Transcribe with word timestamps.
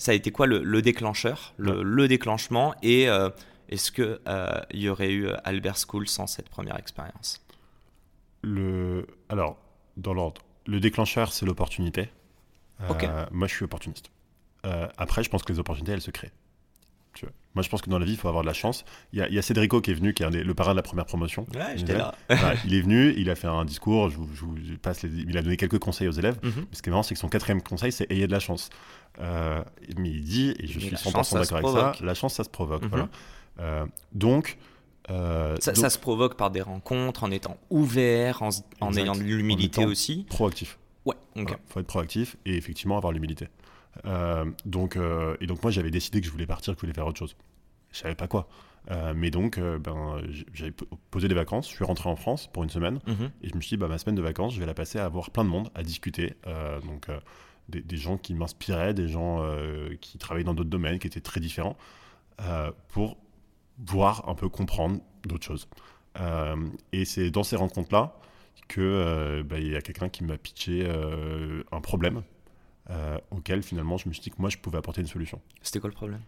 ça 0.00 0.12
a 0.12 0.14
été 0.14 0.32
quoi 0.32 0.46
le, 0.46 0.80
déclencheur, 0.80 1.52
le, 1.58 2.08
déclenchement 2.08 2.74
et 2.82 3.06
euh, 3.08 3.28
est-ce 3.68 3.92
qu'il 3.92 4.18
euh, 4.26 4.60
y 4.72 4.88
aurait 4.88 5.12
eu 5.12 5.28
Albert 5.44 5.76
School 5.76 6.08
sans 6.08 6.26
cette 6.26 6.48
première 6.48 6.78
expérience? 6.78 7.44
Le... 8.42 9.06
Alors, 9.28 9.58
dans 9.98 10.14
l'ordre, 10.14 10.40
le 10.66 10.80
déclencheur, 10.80 11.34
c'est 11.34 11.44
l'opportunité. 11.44 12.08
Euh, 12.80 13.26
moi, 13.30 13.46
je 13.46 13.54
suis 13.54 13.64
opportuniste. 13.66 14.10
après, 14.96 15.22
je 15.22 15.28
pense 15.28 15.42
que 15.42 15.52
les 15.52 15.58
opportunités, 15.58 15.92
elles 15.92 16.00
se 16.00 16.10
créent. 16.10 16.32
Tu 17.14 17.24
vois. 17.24 17.34
Moi, 17.54 17.62
je 17.62 17.68
pense 17.68 17.82
que 17.82 17.90
dans 17.90 17.98
la 17.98 18.04
vie, 18.04 18.12
il 18.12 18.16
faut 18.16 18.28
avoir 18.28 18.44
de 18.44 18.46
la 18.46 18.54
chance. 18.54 18.84
Il 19.12 19.18
y 19.18 19.22
a, 19.22 19.28
il 19.28 19.42
Cédrico 19.42 19.80
qui 19.80 19.90
est 19.90 19.94
venu, 19.94 20.14
qui 20.14 20.22
est 20.22 20.30
le 20.30 20.54
parrain 20.54 20.70
de 20.70 20.76
la 20.76 20.82
première 20.82 21.06
promotion. 21.06 21.46
Ouais, 21.54 21.76
j'étais 21.76 21.96
là. 21.96 22.14
il 22.64 22.74
est 22.74 22.80
venu, 22.80 23.12
il 23.16 23.28
a 23.28 23.34
fait 23.34 23.48
un 23.48 23.64
discours, 23.64 24.08
je 24.10 24.18
je 24.64 24.74
passe 24.74 25.02
il 25.02 25.36
a 25.36 25.42
donné 25.42 25.56
quelques 25.56 25.78
conseils 25.78 26.06
aux 26.06 26.12
élèves. 26.12 26.38
Mhm. 26.42 26.66
Ce 26.72 26.82
qui 26.82 26.88
est 26.88 26.92
marrant, 26.92 27.02
c'est 27.02 27.14
que 27.14 27.20
son 27.20 27.28
quatrième 27.28 27.62
conseil, 27.62 27.90
c'est 27.90 28.10
ayez 28.10 28.26
de 28.26 28.32
la 28.32 28.40
chance. 28.40 28.70
Euh, 29.20 29.62
mais 29.98 30.10
il 30.10 30.22
dit, 30.22 30.54
et 30.58 30.66
je 30.66 30.78
suis 30.78 30.94
100% 30.94 31.40
d'accord 31.40 31.76
avec 31.76 31.96
ça, 31.96 32.04
la 32.04 32.14
chance, 32.14 32.34
ça 32.34 32.44
se 32.44 32.50
provoque. 32.50 32.84
Voilà. 32.86 33.04
Mhm. 33.04 33.10
Euh, 33.58 33.86
donc, 34.12 34.56
euh, 35.10 35.56
ça, 35.60 35.90
se 35.90 35.98
provoque 35.98 36.36
par 36.36 36.50
des 36.50 36.60
rencontres, 36.60 37.24
en 37.24 37.30
étant 37.30 37.56
ouvert, 37.70 38.42
en, 38.42 38.92
ayant 38.94 39.14
de 39.14 39.22
l'humilité 39.22 39.84
aussi. 39.84 40.26
Proactif. 40.28 40.78
Ouais, 41.04 41.16
il 41.34 41.46
faut 41.66 41.80
être 41.80 41.86
proactif 41.86 42.36
et 42.44 42.56
effectivement 42.56 42.96
avoir 42.96 43.12
l'humilité. 43.12 43.48
Donc, 44.64 44.98
et 45.40 45.46
donc, 45.46 45.62
moi, 45.62 45.70
j'avais 45.70 45.90
décidé 45.90 46.20
que 46.20 46.26
je 46.26 46.32
voulais 46.32 46.46
partir, 46.46 46.74
que 46.74 46.80
je 46.80 46.86
voulais 46.86 46.94
faire 46.94 47.06
autre 47.06 47.18
chose. 47.18 47.36
Je 47.92 47.98
savais 47.98 48.14
pas 48.14 48.28
quoi. 48.28 48.48
mais 49.14 49.30
donc, 49.30 49.58
ben, 49.58 50.20
j'avais 50.52 50.72
posé 51.10 51.28
des 51.28 51.34
vacances. 51.34 51.68
Je 51.68 51.74
suis 51.74 51.84
rentré 51.84 52.08
en 52.08 52.16
France 52.16 52.48
pour 52.52 52.62
une 52.62 52.70
semaine 52.70 53.00
mhm. 53.06 53.30
et 53.42 53.48
je 53.48 53.54
me 53.54 53.60
suis 53.60 53.76
dit, 53.76 53.80
bah, 53.80 53.88
ma 53.88 53.98
semaine 53.98 54.14
de 54.14 54.22
vacances, 54.22 54.54
je 54.54 54.60
vais 54.60 54.66
la 54.66 54.74
passer 54.74 54.98
à 54.98 55.08
voir 55.08 55.30
plein 55.30 55.44
de 55.44 55.50
monde, 55.50 55.70
à 55.74 55.82
discuter. 55.82 56.34
donc, 56.84 57.08
des, 57.70 57.96
gens 57.96 58.18
qui 58.18 58.34
m'inspiraient, 58.34 58.94
des 58.94 59.08
gens 59.08 59.42
euh, 59.42 59.94
qui 60.00 60.18
travaillaient 60.18 60.44
dans 60.44 60.54
d'autres 60.54 60.70
domaines, 60.70 60.98
qui 60.98 61.06
étaient 61.06 61.20
très 61.20 61.40
différents, 61.40 61.76
euh, 62.42 62.70
pour 62.88 63.16
voir 63.78 64.28
un 64.28 64.34
peu 64.34 64.48
comprendre 64.48 65.00
d'autres 65.24 65.44
choses. 65.44 65.68
Euh, 66.18 66.56
et 66.92 67.04
c'est 67.04 67.30
dans 67.30 67.44
ces 67.44 67.56
rencontres-là 67.56 68.16
que 68.68 69.42
bah, 69.42 69.58
il 69.58 69.68
y 69.68 69.76
a 69.76 69.80
quelqu'un 69.80 70.08
qui 70.08 70.22
m'a 70.24 70.36
pitché 70.36 70.88
un 71.72 71.80
problème 71.80 72.22
auquel 73.30 73.62
finalement 73.62 73.96
je 73.96 74.08
me 74.08 74.12
suis 74.12 74.22
dit 74.22 74.30
que 74.30 74.40
moi 74.40 74.50
je 74.50 74.58
pouvais 74.58 74.78
apporter 74.78 75.00
une 75.00 75.06
solution. 75.06 75.40
C'était 75.62 75.80
quoi 75.80 75.88
le 75.88 75.94
problème? 75.94 76.20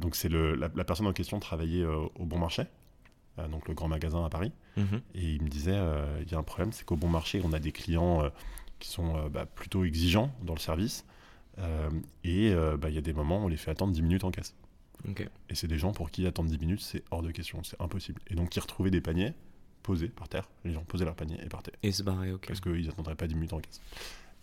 Donc 0.00 0.16
c'est 0.16 0.28
la, 0.28 0.68
la, 0.74 0.84
personne 0.84 1.06
en 1.06 1.12
question 1.12 1.38
travaillait 1.38 1.84
au 1.84 2.24
Bon 2.24 2.38
Marché, 2.38 2.64
donc 3.50 3.68
le 3.68 3.74
grand 3.74 3.88
magasin 3.88 4.24
à 4.24 4.28
Paris, 4.28 4.52
mhm. 4.76 5.00
et 5.14 5.34
il 5.34 5.42
me 5.42 5.48
disait 5.48 5.78
il 6.22 6.30
y 6.30 6.34
a 6.34 6.38
un 6.38 6.42
problème, 6.42 6.72
c'est 6.72 6.84
qu'au 6.84 6.96
Bon 6.96 7.08
Marché 7.08 7.40
on 7.44 7.52
a 7.52 7.58
des 7.58 7.72
clients 7.72 8.30
qui 8.78 8.88
sont 8.88 9.16
euh, 9.16 9.28
bah, 9.28 9.46
plutôt 9.46 9.84
exigeants 9.84 10.30
dans 10.42 10.54
le 10.54 10.60
service. 10.60 11.04
Euh, 11.58 11.88
et 12.24 12.52
euh, 12.52 12.76
bah, 12.76 12.90
il 12.90 12.94
y 12.94 12.98
a 12.98 13.02
des 13.02 13.12
moments 13.12 13.42
où 13.42 13.44
on 13.44 13.48
les 13.48 13.56
fait 13.56 13.70
attendre 13.70 13.92
10 13.92 14.02
minutes 14.02 14.24
en 14.24 14.30
caisse. 14.30 14.54
Et 15.48 15.54
c'est 15.54 15.68
des 15.68 15.78
gens 15.78 15.92
pour 15.92 16.10
qui 16.10 16.26
attendre 16.26 16.50
10 16.50 16.58
minutes, 16.58 16.80
c'est 16.80 17.04
hors 17.12 17.22
de 17.22 17.30
question, 17.30 17.62
c'est 17.62 17.80
impossible. 17.80 18.20
Et 18.28 18.34
donc, 18.34 18.56
ils 18.56 18.60
retrouvaient 18.60 18.90
des 18.90 19.00
paniers 19.00 19.34
posés 19.84 20.08
par 20.08 20.28
terre. 20.28 20.48
Les 20.64 20.72
gens 20.72 20.82
posaient 20.82 21.04
leurs 21.04 21.14
paniers 21.14 21.38
et 21.44 21.48
partaient. 21.48 21.74
Et 21.84 21.92
se 21.92 22.02
barraient, 22.02 22.32
ok. 22.32 22.46
Parce 22.48 22.60
qu'ils 22.60 22.86
n'attendraient 22.86 23.14
pas 23.14 23.28
10 23.28 23.36
minutes 23.36 23.52
en 23.52 23.60
caisse. 23.60 23.80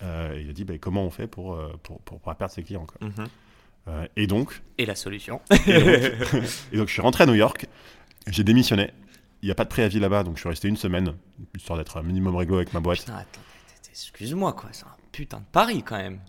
Et 0.02 0.42
il 0.42 0.50
a 0.50 0.54
dit 0.54 0.66
bah, 0.66 0.74
comment 0.80 1.04
on 1.06 1.10
fait 1.10 1.28
pour, 1.28 1.58
pour, 1.84 2.02
pour, 2.02 2.20
pas 2.20 2.36
perdre 2.36 2.54
ses 2.54 2.64
clients 2.64 2.86
quoi. 2.86 3.08
Mhm. 3.08 4.08
Et 4.16 4.28
donc. 4.28 4.62
Et 4.78 4.86
la 4.86 4.96
solution. 4.96 5.42
et, 5.68 6.78
donc, 6.78 6.88
je 6.88 6.94
suis 6.94 7.02
rentré 7.02 7.24
à 7.24 7.28
New 7.28 7.36
York, 7.36 7.68
j'ai 8.28 8.44
démissionné. 8.44 8.92
Il 9.42 9.48
n'y 9.48 9.52
a 9.52 9.56
pas 9.56 9.66
de 9.66 9.70
préavis 9.70 10.00
là-bas, 10.00 10.24
donc 10.24 10.36
je 10.36 10.40
suis 10.40 10.50
resté 10.50 10.70
une 10.70 10.78
semaine, 10.78 11.14
histoire 11.56 11.78
d'être 11.78 11.98
un 11.98 12.04
minimum 12.04 12.36
réglo 12.36 12.56
avec 12.56 12.74
ma 12.74 12.80
boîte. 12.80 13.06
Excuse-moi, 13.90 14.54
quoi, 14.54 14.70
c'est 14.72 14.86
un 14.86 14.96
putain 15.12 15.40
de 15.40 15.46
pari 15.52 15.84
quand 15.84 15.98
même. 15.98 16.20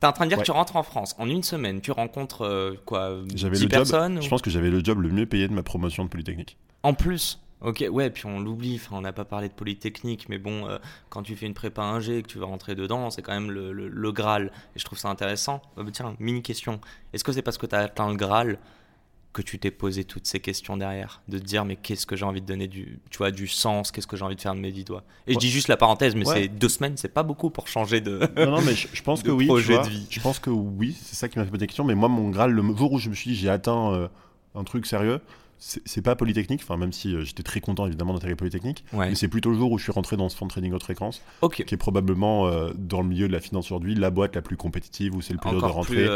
T'es 0.00 0.06
en 0.06 0.12
train 0.12 0.24
de 0.24 0.30
dire 0.30 0.38
que 0.38 0.44
tu 0.44 0.50
rentres 0.50 0.76
en 0.76 0.82
France 0.82 1.14
en 1.18 1.28
une 1.28 1.42
semaine, 1.42 1.82
tu 1.82 1.90
rencontres 1.90 2.46
euh, 2.46 2.80
quoi 2.86 3.20
10 3.26 3.66
personnes 3.66 4.22
Je 4.22 4.28
pense 4.28 4.40
que 4.40 4.48
j'avais 4.48 4.70
le 4.70 4.82
job 4.82 5.00
le 5.00 5.10
mieux 5.10 5.26
payé 5.26 5.46
de 5.46 5.52
ma 5.52 5.62
promotion 5.62 6.04
de 6.04 6.08
Polytechnique. 6.08 6.56
En 6.82 6.94
plus? 6.94 7.38
Ok, 7.62 7.84
ouais, 7.90 8.08
puis 8.08 8.24
on 8.26 8.40
l'oublie, 8.40 8.76
enfin, 8.76 8.96
on 8.96 9.02
n'a 9.02 9.12
pas 9.12 9.26
parlé 9.26 9.48
de 9.48 9.52
Polytechnique, 9.52 10.28
mais 10.28 10.38
bon, 10.38 10.66
euh, 10.66 10.78
quand 11.10 11.22
tu 11.22 11.36
fais 11.36 11.46
une 11.46 11.54
prépa 11.54 11.82
ingé 11.82 12.18
et 12.18 12.22
que 12.22 12.28
tu 12.28 12.38
vas 12.38 12.46
rentrer 12.46 12.74
dedans, 12.74 13.10
c'est 13.10 13.20
quand 13.20 13.34
même 13.34 13.50
le, 13.50 13.72
le, 13.72 14.12
Graal. 14.12 14.50
Et 14.74 14.78
je 14.78 14.84
trouve 14.84 14.98
ça 14.98 15.08
intéressant. 15.08 15.60
Euh, 15.76 15.84
tiens, 15.92 16.16
mini 16.18 16.42
question. 16.42 16.80
Est-ce 17.12 17.22
que 17.22 17.32
c'est 17.32 17.42
parce 17.42 17.58
que 17.58 17.66
tu 17.66 17.74
as 17.74 17.80
atteint 17.80 18.08
le 18.08 18.16
Graal 18.16 18.58
que 19.32 19.42
tu 19.42 19.58
t'es 19.58 19.70
posé 19.70 20.04
toutes 20.04 20.26
ces 20.26 20.40
questions 20.40 20.76
derrière, 20.76 21.22
de 21.28 21.38
te 21.38 21.44
dire 21.44 21.64
mais 21.64 21.76
qu'est-ce 21.76 22.04
que 22.04 22.16
j'ai 22.16 22.24
envie 22.24 22.40
de 22.40 22.46
donner 22.46 22.66
du, 22.66 22.98
tu 23.10 23.18
vois, 23.18 23.30
du 23.30 23.46
sens, 23.46 23.92
qu'est-ce 23.92 24.06
que 24.06 24.16
j'ai 24.16 24.24
envie 24.24 24.34
de 24.34 24.40
faire 24.40 24.54
de 24.54 24.60
mes 24.60 24.72
dix 24.72 24.84
doigts? 24.84 25.04
Et 25.28 25.34
je 25.34 25.38
dis 25.38 25.50
juste 25.50 25.68
la 25.68 25.76
parenthèse, 25.76 26.16
mais 26.16 26.24
c'est 26.24 26.48
deux 26.48 26.68
semaines, 26.68 26.96
c'est 26.96 27.12
pas 27.12 27.22
beaucoup 27.22 27.50
pour 27.50 27.68
changer 27.68 28.00
de. 28.00 28.20
Non, 28.36 28.50
non 28.52 28.62
mais 28.62 28.74
je, 28.74 29.02
pense 29.02 29.22
que 29.22 29.30
oui. 29.30 29.46
Projet 29.46 29.78
de 29.78 29.88
vie. 29.88 30.06
Je 30.10 30.20
pense 30.20 30.40
que 30.40 30.50
oui, 30.50 30.96
c'est 31.00 31.14
ça 31.14 31.28
qui 31.28 31.38
m'a 31.38 31.44
fait 31.44 31.50
poser 31.50 31.60
des 31.60 31.66
questions. 31.68 31.84
Mais 31.84 31.94
moi, 31.94 32.08
mon 32.08 32.30
graal, 32.30 32.50
le 32.50 32.62
jour 32.74 32.92
où 32.92 32.98
je 32.98 33.08
me 33.08 33.14
suis 33.14 33.30
dit 33.30 33.36
j'ai 33.36 33.50
atteint 33.50 33.92
euh, 33.92 34.08
un 34.56 34.64
truc 34.64 34.84
sérieux, 34.84 35.20
c'est 35.60 36.02
pas 36.02 36.16
Polytechnique, 36.16 36.62
enfin 36.62 36.78
même 36.78 36.92
si 36.92 37.14
euh, 37.14 37.22
j'étais 37.22 37.42
très 37.42 37.60
content 37.60 37.86
évidemment 37.86 38.14
d'intégrer 38.14 38.34
Polytechnique, 38.34 38.84
mais 38.94 39.14
c'est 39.14 39.28
plutôt 39.28 39.50
le 39.50 39.56
jour 39.56 39.70
où 39.70 39.78
je 39.78 39.82
suis 39.82 39.92
rentré 39.92 40.16
dans 40.16 40.28
ce 40.28 40.36
fonds 40.36 40.46
de 40.46 40.50
trading 40.50 40.72
haute 40.72 40.82
fréquence, 40.82 41.22
qui 41.52 41.62
est 41.62 41.76
probablement 41.76 42.46
euh, 42.46 42.70
dans 42.76 43.02
le 43.02 43.08
milieu 43.08 43.28
de 43.28 43.32
la 43.32 43.40
finance 43.40 43.66
aujourd'hui 43.66 43.94
la 43.94 44.10
boîte 44.10 44.34
la 44.34 44.42
plus 44.42 44.56
compétitive 44.56 45.14
où 45.14 45.20
c'est 45.20 45.34
le 45.34 45.38
plus 45.38 45.50
dur 45.50 45.60
de 45.60 45.66
rentrer. 45.66 46.08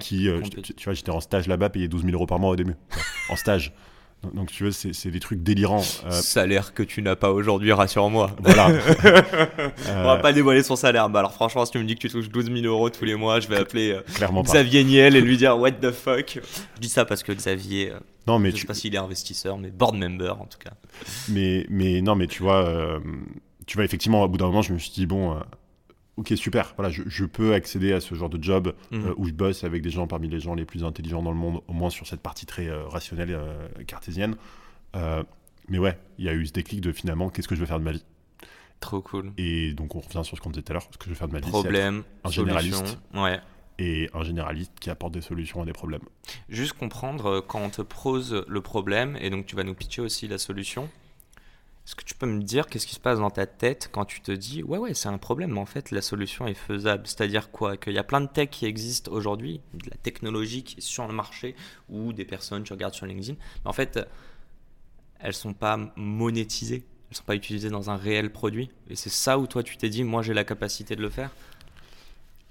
Qui, 0.00 0.28
tu, 0.62 0.84
vois, 0.84 0.94
j'étais 0.94 1.10
en 1.10 1.20
stage 1.20 1.46
là-bas, 1.46 1.68
payé 1.68 1.88
12 1.88 2.02
000 2.02 2.14
euros 2.14 2.26
par 2.26 2.38
mois 2.38 2.50
au 2.50 2.56
début, 2.56 2.74
en 3.28 3.36
stage. 3.36 3.74
Donc, 4.34 4.50
tu 4.50 4.64
vois, 4.64 4.72
c'est 4.72 5.10
des 5.10 5.20
trucs 5.20 5.42
délirants. 5.42 5.82
Euh. 6.06 6.10
Salaire 6.10 6.74
que 6.74 6.82
tu 6.82 7.02
n'as 7.02 7.16
pas 7.16 7.32
aujourd'hui, 7.32 7.72
rassure-moi. 7.72 8.30
Voilà. 8.40 8.68
On 9.88 10.04
va 10.04 10.16
pas 10.18 10.32
dévoiler 10.32 10.62
son 10.62 10.76
salaire. 10.76 11.08
Bah 11.08 11.20
alors 11.20 11.32
franchement, 11.32 11.64
si 11.64 11.72
tu 11.72 11.78
me 11.78 11.84
dis 11.84 11.94
que 11.94 12.00
tu 12.00 12.08
touches 12.08 12.28
12 12.28 12.46
000 12.46 12.58
euros 12.66 12.90
tous 12.90 13.04
les 13.04 13.14
mois, 13.14 13.40
je 13.40 13.48
vais 13.48 13.56
appeler 13.56 13.92
euh, 13.92 14.42
Xavier 14.42 14.84
Niel 14.84 15.16
et 15.16 15.20
lui 15.20 15.36
dire 15.36 15.58
What 15.58 15.72
the 15.72 15.90
fuck 15.90 16.40
Je 16.76 16.80
dis 16.80 16.88
ça 16.88 17.04
parce 17.04 17.22
que 17.22 17.32
Xavier, 17.32 17.92
euh, 17.92 17.98
non, 18.26 18.38
mais 18.38 18.50
je 18.50 18.56
sais 18.56 18.66
pas 18.66 18.74
s'il 18.74 18.94
est 18.94 18.98
investisseur, 18.98 19.58
mais 19.58 19.70
board 19.70 19.96
member 19.96 20.40
en 20.40 20.46
tout 20.46 20.58
cas. 20.58 20.72
Mais, 21.28 21.66
mais 21.68 22.00
non, 22.02 22.14
mais 22.14 22.26
tu 22.26 22.42
vois, 22.42 23.00
tu 23.66 23.76
vois, 23.76 23.84
effectivement, 23.84 24.22
au 24.22 24.28
bout 24.28 24.38
d'un 24.38 24.46
moment, 24.46 24.62
je 24.62 24.72
me 24.72 24.78
suis 24.78 24.90
dit, 24.90 25.06
bon 25.06 25.36
ok, 26.16 26.32
super, 26.36 26.74
voilà, 26.76 26.90
je, 26.90 27.24
peux 27.24 27.54
accéder 27.54 27.92
à 27.92 28.00
ce 28.00 28.14
genre 28.14 28.30
de 28.30 28.42
job 28.42 28.74
mhm. 28.90 29.06
euh, 29.06 29.14
où 29.16 29.26
je 29.26 29.32
bosse 29.32 29.64
avec 29.64 29.82
des 29.82 29.90
gens 29.90 30.06
parmi 30.06 30.28
les 30.28 30.40
gens 30.40 30.54
les 30.54 30.64
plus 30.64 30.84
intelligents 30.84 31.22
dans 31.22 31.30
le 31.30 31.36
monde, 31.36 31.60
au 31.68 31.72
moins 31.72 31.90
sur 31.90 32.06
cette 32.06 32.20
partie 32.20 32.46
très 32.46 32.68
euh, 32.68 32.86
rationnelle, 32.86 33.32
euh, 33.32 33.68
cartésienne. 33.86 34.36
mais 35.68 35.78
ouais, 35.78 35.98
il 36.18 36.24
y 36.24 36.28
a 36.28 36.34
eu 36.34 36.46
ce 36.46 36.52
déclic 36.52 36.80
de 36.80 36.92
finalement, 36.92 37.28
qu'est-ce 37.28 37.48
que 37.48 37.54
je 37.54 37.60
veux 37.60 37.66
faire 37.66 37.78
de 37.78 37.84
ma 37.84 37.92
vie? 37.92 38.04
Trop 38.80 39.00
cool. 39.00 39.32
Et 39.38 39.72
donc 39.72 39.94
on 39.94 40.00
revient 40.00 40.22
sur 40.22 40.36
ce 40.36 40.42
qu'on 40.42 40.50
disait 40.50 40.62
tout 40.62 40.72
à 40.72 40.74
l'heure, 40.74 40.88
ce 40.90 40.98
que 40.98 41.04
je 41.04 41.10
veux 41.10 41.16
faire 41.16 41.28
de 41.28 41.32
ma 41.32 41.40
vie, 41.40 41.48
Problème, 41.48 42.02
un 42.24 42.30
généraliste. 42.30 42.98
Ouais. 43.14 43.40
Et 43.78 44.08
un 44.14 44.22
généraliste 44.22 44.72
qui 44.80 44.88
apporte 44.88 45.12
des 45.12 45.20
solutions 45.20 45.60
à 45.60 45.66
des 45.66 45.74
problèmes. 45.74 46.00
Juste 46.48 46.72
comprendre 46.74 47.44
quand 47.46 47.60
on 47.60 47.68
te 47.68 47.82
pose 47.82 48.44
le 48.48 48.60
problème, 48.62 49.18
et 49.20 49.28
donc 49.28 49.44
tu 49.44 49.54
vas 49.54 49.64
nous 49.64 49.74
pitcher 49.74 50.00
aussi 50.00 50.28
la 50.28 50.38
solution, 50.38 50.88
est-ce 51.86 51.94
que 51.94 52.02
tu 52.02 52.14
peux 52.16 52.26
me 52.26 52.42
dire 52.42 52.66
qu'est-ce 52.66 52.86
qui 52.86 52.96
se 52.96 53.00
passe 53.00 53.20
dans 53.20 53.30
ta 53.30 53.46
tête 53.46 53.90
quand 53.92 54.04
tu 54.04 54.20
te 54.20 54.32
dis 54.32 54.64
ouais 54.64 54.76
ouais 54.76 54.92
c'est 54.92 55.08
un 55.08 55.18
problème 55.18 55.52
mais 55.52 55.60
en 55.60 55.66
fait 55.66 55.92
la 55.92 56.02
solution 56.02 56.48
est 56.48 56.54
faisable? 56.54 57.06
C'est-à-dire 57.06 57.52
quoi? 57.52 57.76
Qu'il 57.76 57.92
y 57.92 57.98
a 57.98 58.02
plein 58.02 58.20
de 58.20 58.26
tech 58.26 58.50
qui 58.50 58.66
existent 58.66 59.12
aujourd'hui, 59.12 59.60
de 59.72 59.88
la 59.88 59.96
technologie 59.96 60.64
qui 60.64 60.78
est 60.78 60.80
sur 60.80 61.06
le 61.06 61.14
marché 61.14 61.54
ou 61.88 62.12
des 62.12 62.24
personnes 62.24 62.64
tu 62.64 62.72
regardes 62.72 62.94
sur 62.94 63.06
LinkedIn, 63.06 63.34
mais 63.64 63.70
en 63.70 63.72
fait 63.72 64.00
elles 65.20 65.32
sont 65.32 65.54
pas 65.54 65.78
monétisées, 65.94 66.84
elles 67.08 67.16
sont 67.16 67.24
pas 67.24 67.36
utilisées 67.36 67.70
dans 67.70 67.88
un 67.88 67.96
réel 67.96 68.32
produit. 68.32 68.68
Et 68.90 68.96
c'est 68.96 69.10
ça 69.10 69.38
où 69.38 69.46
toi 69.46 69.62
tu 69.62 69.76
t'es 69.76 69.88
dit 69.88 70.02
moi 70.02 70.22
j'ai 70.22 70.34
la 70.34 70.44
capacité 70.44 70.96
de 70.96 71.02
le 71.02 71.08
faire? 71.08 71.30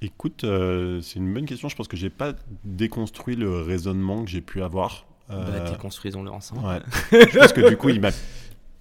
Écoute, 0.02 0.46
euh, 0.46 1.02
c'est 1.02 1.20
une 1.20 1.34
bonne 1.34 1.46
question. 1.46 1.68
Je 1.68 1.76
pense 1.76 1.88
que 1.88 1.98
j'ai 1.98 2.10
pas 2.10 2.34
déconstruit 2.64 3.36
le 3.36 3.62
raisonnement 3.62 4.24
que 4.24 4.30
j'ai 4.30 4.42
pu 4.42 4.62
avoir. 4.62 5.06
Bah, 5.28 5.36
euh... 5.36 5.72
déconstruisons-le 5.72 6.30
ensemble. 6.30 6.66
Ouais. 6.66 6.80
je 7.32 7.40
pense 7.40 7.54
que 7.54 7.68
du 7.68 7.78
coup, 7.78 7.90
il 7.90 8.00
m'a 8.00 8.12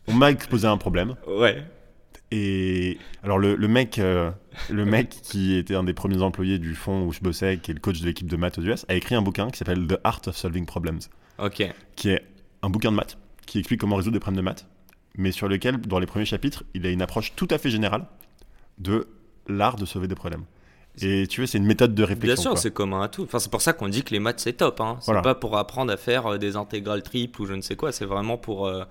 on 0.09 0.15
m'a 0.15 0.31
exposé 0.31 0.67
un 0.67 0.77
problème. 0.77 1.17
Ouais. 1.27 1.63
Et 2.31 2.99
alors 3.23 3.39
le, 3.39 3.57
mec, 3.69 3.99
euh, 3.99 4.31
le 4.71 4.85
mec 4.87 5.11
qui 5.23 5.55
était 5.57 5.75
un 5.75 5.85
des 5.85 5.95
premiers 5.95 6.23
employés 6.23 6.59
du 6.59 6.75
fonds 6.75 7.05
où 7.07 7.13
je 7.13 7.21
bossais, 7.21 7.59
qui 7.59 7.71
est 7.71 7.75
le 7.75 7.81
coach 7.81 8.01
de 8.01 8.07
l'équipe 8.07 8.27
de 8.29 8.37
maths 8.37 8.59
aux 8.59 8.63
US, 8.63 8.85
a 8.89 8.95
écrit 8.95 9.15
un 9.15 9.23
bouquin 9.23 9.51
qui 9.51 9.59
s'appelle 9.59 9.87
The 9.87 9.99
Art 10.05 10.23
of 10.27 10.37
Solving 10.37 10.67
Problems. 10.67 11.01
Ok. 11.39 11.63
Qui 11.97 12.11
est 12.11 12.25
un 12.63 12.71
bouquin 12.71 12.91
de 12.91 12.97
maths 12.97 13.19
qui 13.47 13.59
explique 13.59 13.81
comment 13.81 13.97
résoudre 13.97 14.15
des 14.15 14.21
problèmes 14.21 14.39
de 14.39 14.45
maths, 14.45 14.67
mais 15.17 15.31
sur 15.33 15.49
lequel, 15.49 15.77
dans 15.77 15.99
les 15.99 16.07
premiers 16.07 16.25
chapitres, 16.25 16.65
il 16.75 16.87
a 16.87 16.91
une 16.91 17.03
approche 17.03 17.35
tout 17.37 17.47
à 17.51 17.59
fait 17.59 17.71
générale 17.71 18.07
de 18.79 19.07
l'art 19.47 19.77
de 19.77 19.85
sauver 19.85 20.09
des 20.09 20.15
problèmes. 20.15 20.45
Et 21.03 21.27
tu 21.27 21.41
vois, 21.41 21.47
c'est 21.49 21.59
une 21.59 21.67
méthode 21.67 21.95
de 21.95 22.03
réflexion. 22.05 22.35
Bien 22.35 22.43
sûr, 22.43 22.59
c'est 22.59 22.73
commun 22.73 23.03
à 23.03 23.09
tout. 23.09 23.25
Enfin, 23.25 23.39
c'est 23.41 23.51
pour 23.51 23.61
ça 23.63 23.73
qu'on 23.73 23.89
dit 23.89 24.03
que 24.05 24.11
les 24.11 24.21
maths 24.21 24.41
c'est 24.41 24.55
top. 24.55 24.81
Hein. 24.81 24.97
C'est 25.01 25.07
Voilà. 25.07 25.23
pas 25.23 25.35
pour 25.35 25.57
apprendre 25.59 25.93
à 25.93 25.97
faire 25.97 26.27
euh, 26.27 26.39
des 26.39 26.57
intégrales 26.57 27.03
triples 27.03 27.43
ou 27.43 27.47
je 27.47 27.53
ne 27.53 27.61
sais 27.61 27.75
quoi. 27.77 27.91
C'est 27.93 28.05
vraiment 28.05 28.39
pour 28.39 28.67
euh, 28.67 28.85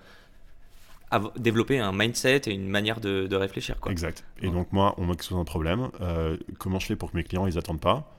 développer 1.37 1.79
un 1.79 1.91
mindset 1.91 2.41
et 2.47 2.51
une 2.51 2.67
manière 2.67 2.99
de, 2.99 3.27
de 3.27 3.35
réfléchir. 3.35 3.79
Quoi. 3.79 3.91
Exact. 3.91 4.23
Et 4.41 4.47
Ouais. 4.47 4.53
donc 4.53 4.71
moi, 4.71 4.93
on 4.97 5.05
m'expose 5.05 5.37
un 5.37 5.43
problème. 5.43 5.89
euh, 6.01 6.37
comment 6.59 6.79
je 6.79 6.85
fais 6.87 6.95
pour 6.95 7.11
que 7.11 7.17
mes 7.17 7.23
clients 7.23 7.47
ils 7.47 7.57
attendent 7.57 7.79
pas? 7.81 8.09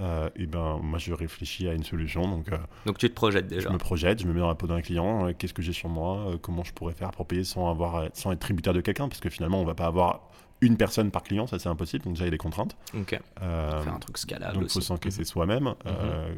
Euh, 0.00 0.30
Et 0.36 0.46
ben 0.46 0.78
moi 0.82 0.98
je 0.98 1.12
réfléchis 1.12 1.68
à 1.68 1.74
une 1.74 1.84
solution. 1.84 2.22
Donc 2.26 2.50
euh, 2.50 2.56
Donc 2.86 2.96
tu 2.98 3.08
te 3.10 3.14
projettes 3.14 3.50
je 3.50 3.56
déjà. 3.56 3.70
me 3.70 3.76
projette, 3.78 4.22
je 4.22 4.26
me 4.26 4.32
mets 4.32 4.40
dans 4.40 4.48
la 4.48 4.54
peau 4.54 4.66
d'un 4.66 4.80
client. 4.80 5.26
euh, 5.28 5.32
Qu'est-ce 5.36 5.52
que 5.52 5.60
j'ai 5.62 5.74
sur 5.74 5.90
moi? 5.90 6.32
Comment 6.40 6.64
je 6.64 6.72
pourrais 6.72 6.94
faire 6.94 7.10
pour 7.10 7.26
payer 7.26 7.44
sans 7.44 7.70
avoir 7.70 8.04
sans 8.14 8.32
être 8.32 8.40
tributaire 8.40 8.72
de 8.72 8.80
quelqu'un? 8.80 9.08
Parce 9.08 9.20
que 9.20 9.28
finalement 9.28 9.60
on 9.60 9.64
va 9.66 9.74
pas 9.74 9.86
avoir 9.86 10.20
une 10.62 10.76
personne 10.78 11.10
par 11.10 11.22
client, 11.22 11.46
ça 11.46 11.58
c'est 11.58 11.68
impossible. 11.68 12.04
Donc 12.04 12.14
déjà 12.14 12.24
il 12.24 12.28
y 12.28 12.28
a 12.28 12.30
des 12.30 12.38
contraintes. 12.38 12.74
Ok. 12.96 13.10
Faire 13.38 13.94
un 13.94 13.98
truc 13.98 14.16
scalable 14.16 14.54
donc 14.54 14.64
aussi. 14.64 14.74
faut 14.78 14.80
s'encaisser 14.80 15.24
soi-même. 15.24 15.74
Euh, 15.86 16.32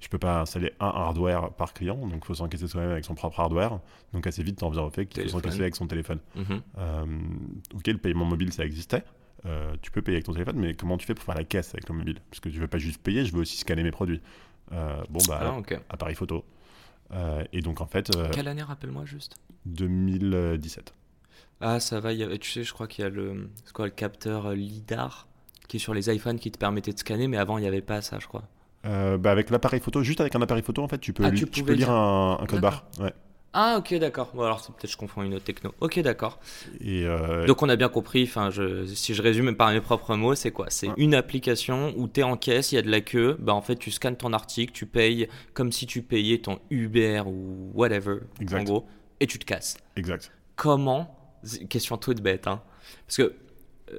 je 0.00 0.08
peux 0.08 0.18
pas 0.18 0.42
installer 0.42 0.72
un 0.80 0.86
hardware 0.88 1.52
par 1.52 1.72
client, 1.72 1.96
donc 2.06 2.24
faut 2.26 2.34
s'encaisser 2.34 2.68
soi-même 2.68 2.90
avec 2.90 3.04
son 3.04 3.14
propre 3.14 3.40
hardware. 3.40 3.80
Donc 4.12 4.26
assez 4.26 4.42
vite, 4.42 4.58
t'en 4.58 4.68
viens 4.70 4.82
au 4.82 4.90
fait 4.90 5.06
qu'il 5.06 5.22
faut 5.22 5.28
s'encaisser 5.30 5.60
avec 5.62 5.76
son 5.76 5.86
téléphone. 5.86 6.18
Mhm. 6.34 6.60
Euh, 6.78 7.04
ok, 7.74 7.86
le 7.86 7.98
paiement 7.98 8.24
mobile, 8.26 8.52
ça 8.52 8.64
existait. 8.64 9.04
Euh, 9.46 9.74
tu 9.82 9.90
peux 9.90 10.02
payer 10.02 10.16
avec 10.16 10.24
ton 10.26 10.32
téléphone, 10.32 10.56
mais 10.58 10.74
comment 10.74 10.96
tu 10.98 11.06
fais 11.06 11.14
pour 11.14 11.24
faire 11.24 11.34
la 11.36 11.44
caisse 11.44 11.70
avec 11.74 11.88
le 11.88 11.94
mobile? 11.94 12.18
Parce 12.30 12.40
que 12.40 12.50
je 12.50 12.60
veux 12.60 12.66
pas 12.68 12.78
juste 12.78 13.00
payer, 13.02 13.24
je 13.24 13.32
veux 13.32 13.40
aussi 13.40 13.56
scanner 13.56 13.82
mes 13.82 13.90
produits. 13.92 14.20
Euh, 14.72 15.02
bon, 15.08 15.20
bah, 15.28 15.54
Ah, 15.70 15.76
appareil 15.90 16.14
photo. 16.16 16.44
Et 17.52 17.60
donc, 17.60 17.80
en 17.80 17.86
fait, 17.86 18.10
Quelle 18.32 18.48
année, 18.48 18.62
rappelle-moi 18.64 19.04
juste? 19.04 19.36
2017. 19.66 20.92
Ah, 21.60 21.80
ça 21.80 22.00
va. 22.00 22.12
il 22.12 22.18
y 22.18 22.22
a- 22.22 22.38
tu 22.38 22.50
sais, 22.50 22.64
je 22.64 22.72
crois 22.72 22.86
qu'il 22.86 23.02
y 23.02 23.06
a 23.06 23.10
le, 23.10 23.50
quoi, 23.72 23.86
le 23.86 23.90
capteur 23.92 24.50
LIDAR 24.52 25.26
qui 25.68 25.78
est 25.78 25.80
sur 25.80 25.94
les 25.94 26.14
iPhones 26.14 26.38
qui 26.38 26.50
te 26.52 26.58
permettait 26.58 26.92
de 26.92 26.98
scanner, 26.98 27.26
mais 27.28 27.38
avant, 27.38 27.58
il 27.58 27.62
n'y 27.62 27.66
avait 27.66 27.80
pas 27.82 28.02
ça, 28.02 28.18
je 28.20 28.26
crois. 28.26 28.44
Euh, 28.86 29.18
bah, 29.18 29.30
avec 29.32 29.50
l'appareil 29.50 29.80
photo, 29.80 30.02
juste 30.02 30.20
avec 30.20 30.34
un 30.34 30.42
appareil 30.42 30.62
photo, 30.62 30.82
en 30.82 30.88
fait, 30.88 30.98
tu 30.98 31.12
peux, 31.12 31.24
Ah, 31.24 31.30
tu 31.32 31.46
peux 31.46 31.72
lire 31.72 31.90
un, 31.90 32.38
un 32.40 32.46
code 32.46 32.60
barre. 32.60 32.84
Ouais. 33.00 33.12
Ah, 33.58 33.76
ok, 33.78 33.94
d'accord. 33.94 34.32
Bon, 34.34 34.42
alors 34.42 34.60
peut-être 34.66 34.90
je 34.90 34.98
confonds 34.98 35.22
une 35.22 35.32
autre 35.32 35.44
techno. 35.44 35.72
Ok, 35.80 35.98
d'accord. 36.00 36.38
Euh, 36.84 37.46
Donc 37.46 37.62
on 37.62 37.68
a 37.70 37.76
bien 37.76 37.88
compris, 37.88 38.24
enfin, 38.24 38.50
si 38.94 39.14
je 39.14 39.22
résume 39.22 39.56
par 39.56 39.70
mes 39.72 39.80
propres 39.80 40.14
mots, 40.14 40.34
c'est 40.34 40.50
quoi? 40.50 40.66
C'est 40.68 40.88
Ouais. 40.88 40.94
une 40.98 41.14
application 41.14 41.94
où 41.96 42.06
tu 42.06 42.20
es 42.20 42.22
en 42.22 42.36
caisse, 42.36 42.72
il 42.72 42.74
y 42.74 42.78
a 42.78 42.82
de 42.82 42.90
la 42.90 43.00
queue, 43.00 43.34
bah 43.40 43.54
en 43.54 43.62
fait 43.62 43.76
tu 43.76 43.90
scannes 43.90 44.16
ton 44.16 44.34
article, 44.34 44.72
tu 44.74 44.84
payes 44.84 45.26
comme 45.54 45.72
si 45.72 45.86
tu 45.86 46.02
payais 46.02 46.36
ton 46.38 46.58
Uber 46.68 47.22
ou 47.26 47.70
whatever, 47.72 48.16
Exact. 48.42 48.60
en 48.60 48.64
gros, 48.64 48.86
et 49.20 49.26
tu 49.26 49.38
te 49.38 49.46
casses. 49.46 49.78
exact. 49.96 50.30
Comment? 50.56 51.16
Question 51.70 51.96
toute 51.96 52.20
bête, 52.20 52.46
hein. 52.48 52.60
Parce 53.06 53.16
que 53.16 53.34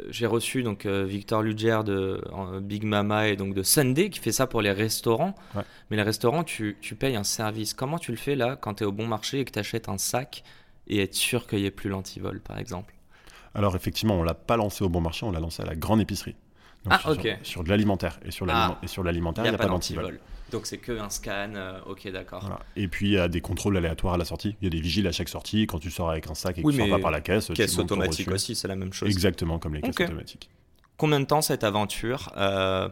j'ai 0.10 0.26
reçu 0.26 0.64
donc 0.64 0.86
euh, 0.86 1.06
Victor 1.06 1.42
Luger 1.42 1.80
de 1.86 2.22
euh, 2.34 2.60
Big 2.60 2.84
Mama 2.84 3.28
et 3.28 3.36
donc 3.36 3.54
de 3.54 3.64
Sunday 3.64 4.10
qui 4.10 4.20
fait 4.20 4.32
ça 4.32 4.48
pour 4.48 4.62
les 4.62 4.72
restaurants. 4.72 5.34
Ouais. 5.56 5.64
Mais 5.90 5.98
les 5.98 6.04
restaurants, 6.04 6.44
tu, 6.44 6.78
tu 6.82 6.96
payes 6.96 7.16
un 7.16 7.24
service. 7.24 7.74
Comment 7.74 7.98
tu 7.98 8.12
le 8.12 8.18
fais 8.18 8.36
là 8.36 8.56
quand 8.56 8.76
tu 8.76 8.84
es 8.84 8.86
au 8.88 8.92
bon 8.92 9.08
marché 9.08 9.40
et 9.40 9.46
que 9.46 9.52
tu 9.52 9.60
achètes 9.60 9.90
un 9.90 9.98
sac 9.98 10.44
et 10.88 11.02
être 11.02 11.16
sûr 11.16 11.48
qu'il 11.48 11.60
n'y 11.60 11.66
ait 11.66 11.72
plus 11.72 11.90
l'antivol 11.90 12.40
par 12.42 12.58
exemple? 12.60 12.94
Alors, 13.56 13.76
effectivement, 13.76 14.16
on 14.16 14.24
l'a 14.24 14.36
pas 14.36 14.58
lancé 14.58 14.84
au 14.84 14.90
bon 14.90 15.02
marché, 15.02 15.26
on 15.26 15.32
l'a 15.32 15.40
lancé 15.40 15.64
à 15.64 15.66
la 15.66 15.76
grande 15.76 16.00
épicerie. 16.02 16.36
Donc, 16.84 16.94
Ah, 16.94 17.14
sur, 17.44 17.64
de 17.64 17.70
l'alimentaire. 17.70 18.20
Et 18.26 18.32
sur 18.32 18.46
Ah. 18.50 18.78
l'alimentaire, 19.04 19.46
il 19.46 19.50
n'y 19.50 19.56
a, 19.56 19.58
pas 19.58 19.66
d'antivol. 19.66 20.04
d'antivol. 20.04 20.20
Donc 20.52 20.66
c'est 20.66 20.78
que 20.78 20.98
un 20.98 21.10
scan. 21.10 21.54
euh, 21.56 21.80
ok, 21.86 22.08
d'accord. 22.12 22.42
Voilà. 22.42 22.60
Et 22.76 22.88
puis 22.88 23.08
il 23.08 23.14
y 23.14 23.18
a 23.20 23.28
des 23.28 23.42
contrôles 23.42 23.76
aléatoires 23.78 24.14
à 24.14 24.18
la 24.18 24.26
sortie. 24.26 24.56
Il 24.62 24.66
y 24.66 24.68
a 24.68 24.70
des 24.70 24.80
vigiles 24.80 25.08
à 25.08 25.12
chaque 25.12 25.30
sortie. 25.30 25.68
Quand 25.68 25.80
tu 25.80 25.92
sors 25.92 26.10
avec 26.10 26.30
un 26.30 26.36
sac 26.36 26.58
et 26.58 26.62
que 26.62 26.68
Oui, 26.68 26.74
tu 26.76 26.80
sors 26.80 26.90
pas 26.90 27.00
par 27.00 27.12
la 27.12 27.22
caisse, 27.22 27.52
Caisse 27.54 27.78
automatique 27.78 28.30
aussi, 28.32 28.56
c'est 28.56 28.68
la 28.68 28.76
même 28.76 28.94
chose. 28.94 29.10
Exactement 29.10 29.60
comme 29.60 29.76
les 29.76 29.82
caisses 29.82 30.00
automatiques. 30.00 30.50
Combien 30.98 31.20
de 31.20 31.26
temps 31.26 31.42
cette 31.42 31.64
aventure 31.64 32.32
Euh, 32.38 32.90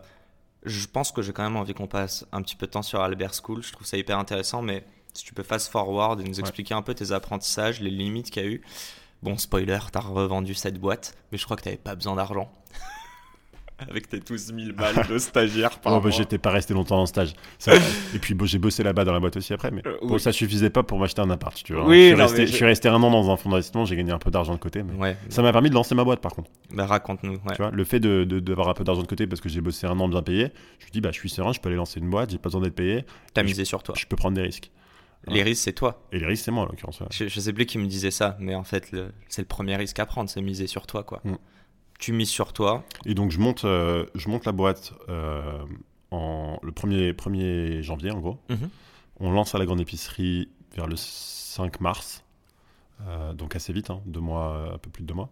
Je 0.65 0.85
pense 0.87 1.11
que 1.11 1.21
j'ai 1.21 1.31
quand 1.33 1.43
même 1.43 1.55
envie 1.55 1.73
qu'on 1.73 1.87
passe 1.87 2.25
un 2.31 2.41
petit 2.41 2.55
peu 2.55 2.65
de 2.65 2.71
temps 2.71 2.81
sur 2.81 2.99
Albert 3.01 3.33
School. 3.33 3.63
Je 3.63 3.71
trouve 3.71 3.85
ça 3.87 3.97
hyper 3.97 4.17
intéressant, 4.19 4.61
mais 4.61 4.83
si 5.13 5.23
tu 5.23 5.33
peux 5.33 5.43
fast 5.43 5.71
forward 5.71 6.19
et 6.19 6.23
nous 6.23 6.39
expliquer 6.39 6.73
un 6.73 6.81
peu 6.81 6.93
tes 6.93 7.11
apprentissages, 7.13 7.79
les 7.81 7.89
limites 7.91 8.29
qu'il 8.31 8.43
y 8.43 8.45
a 8.45 8.49
eu. 8.49 8.61
Bon, 9.23 9.37
spoiler, 9.37 9.79
t'as 9.91 10.01
revendu 10.01 10.53
cette 10.53 10.77
boîte, 10.79 11.15
mais 11.31 11.37
je 11.37 11.45
crois 11.45 11.55
que 11.55 11.61
t'avais 11.63 11.77
pas 11.77 11.95
besoin 11.95 12.15
d'argent. 12.15 12.51
Avec 13.77 14.07
tes 14.07 14.19
12 14.21 14.53
000 14.57 14.73
balles 14.73 15.05
de 15.09 15.17
stagiaire 15.17 15.79
par 15.79 15.93
Oh, 15.97 15.99
bah. 15.99 16.09
J'étais 16.09 16.37
pas 16.37 16.51
resté 16.51 16.73
longtemps 16.73 17.01
en 17.01 17.05
stage. 17.05 17.33
Et 18.15 18.19
puis 18.19 18.33
bon, 18.33 18.45
j'ai 18.45 18.57
bossé 18.57 18.83
là-bas 18.83 19.03
dans 19.03 19.11
la 19.11 19.19
boîte 19.19 19.35
aussi 19.35 19.51
après, 19.53 19.69
mais 19.71 19.81
Euh, 19.85 19.97
bon, 20.01 20.13
oui. 20.13 20.19
ça 20.19 20.31
suffisait 20.31 20.69
pas 20.69 20.81
pour 20.83 20.97
m'acheter 20.97 21.21
un 21.21 21.29
appart. 21.29 21.55
Tu 21.61 21.73
vois. 21.73 21.85
Oui, 21.85 21.97
je, 21.97 22.07
suis 22.07 22.15
non, 22.15 22.23
resté, 22.23 22.39
mais 22.39 22.45
je 22.47 22.51
je- 22.51 22.55
suis 22.55 22.65
resté 22.65 22.87
un 22.87 23.03
an 23.03 23.11
dans 23.11 23.29
un 23.29 23.35
fonds 23.35 23.49
d'investissement, 23.49 23.83
j'ai 23.83 23.97
gagné 23.97 24.11
un 24.13 24.17
peu 24.17 24.31
d'argent 24.31 24.53
de 24.53 24.59
côté. 24.59 24.81
Mais... 24.83 24.93
Ouais, 24.93 25.17
Ça 25.29 25.41
m'a 25.41 25.51
permis 25.51 25.69
de 25.69 25.75
lancer 25.75 25.93
ma 25.93 26.05
boîte 26.05 26.21
par 26.21 26.33
contre. 26.33 26.49
bah 26.73 26.85
raconte-nous. 26.85 27.33
Ouais. 27.33 27.55
Tu 27.55 27.61
vois, 27.61 27.71
le 27.71 27.83
fait 27.83 27.99
de- 27.99 28.23
de- 28.23 28.39
d'avoir 28.39 28.69
un 28.69 28.73
peu 28.73 28.85
d'argent 28.85 29.01
de 29.01 29.07
côté 29.07 29.27
parce 29.27 29.41
que 29.41 29.49
j'ai 29.49 29.59
bossé 29.61 29.85
un 29.87 29.99
an 29.99 30.07
bien 30.07 30.21
payé, 30.21 30.51
je 30.79 30.85
me 30.85 30.91
dis 30.91 31.01
bah 31.01 31.09
je 31.11 31.19
suis 31.19 31.29
serein, 31.29 31.51
je 31.51 31.59
peux 31.59 31.67
aller 31.67 31.75
lancer 31.77 31.99
une 31.99 32.09
boîte, 32.09 32.29
j'ai 32.31 32.37
pas 32.37 32.47
besoin 32.49 32.61
d'être 32.61 32.75
payé, 32.75 33.03
T'as 33.33 33.41
je- 33.41 33.47
misé 33.47 33.65
sur 33.65 33.83
toi. 33.83 33.93
je 33.97 34.05
peux 34.05 34.15
prendre 34.15 34.35
des 34.35 34.41
risques. 34.43 34.71
Les 35.27 35.41
risques, 35.43 35.63
c'est 35.63 35.73
toi. 35.73 36.03
Et 36.11 36.19
les 36.19 36.25
risques 36.27 36.45
c'est 36.45 36.51
moi 36.51 36.63
en 36.63 36.67
l'occurrence. 36.67 37.01
ouais. 37.01 37.07
Je, 37.11 37.27
je 37.27 37.39
sais 37.41 37.51
plus 37.51 37.65
qui 37.65 37.77
me 37.79 37.87
disait 37.87 38.11
ça, 38.11 38.37
mais 38.39 38.53
en 38.55 38.63
fait, 38.63 38.95
c'est 39.27 39.41
le 39.41 39.47
premier 39.47 39.75
risque 39.75 39.99
à 39.99 40.05
prendre, 40.05 40.29
c'est 40.29 40.41
miser 40.41 40.67
sur 40.67 40.85
toi, 40.87 41.03
quoi. 41.03 41.19
Mm. 41.25 41.35
Tu 41.99 42.11
mises 42.11 42.29
sur 42.29 42.53
toi. 42.53 42.83
Et 43.05 43.13
donc 43.13 43.31
je 43.31 43.39
monte, 43.39 43.65
euh, 43.65 44.05
je 44.15 44.29
monte 44.29 44.45
la 44.45 44.51
boîte 44.51 44.93
euh, 45.09 45.63
en 46.11 46.59
le 46.61 46.71
1er, 46.71 47.13
1er 47.13 47.81
janvier 47.81 48.11
en 48.11 48.19
gros. 48.19 48.37
Mhm. 48.49 48.69
On 49.19 49.31
lance 49.31 49.55
à 49.55 49.59
la 49.59 49.65
grande 49.65 49.79
épicerie 49.79 50.49
vers 50.75 50.87
le 50.87 50.97
5 50.97 51.79
mars, 51.79 52.23
euh, 53.07 53.33
donc 53.33 53.55
assez 53.55 53.71
vite, 53.71 53.89
hein, 53.89 54.01
deux 54.05 54.19
mois, 54.19 54.71
un 54.73 54.77
peu 54.77 54.89
plus 54.89 55.03
de 55.03 55.07
deux 55.07 55.13
mois. 55.13 55.29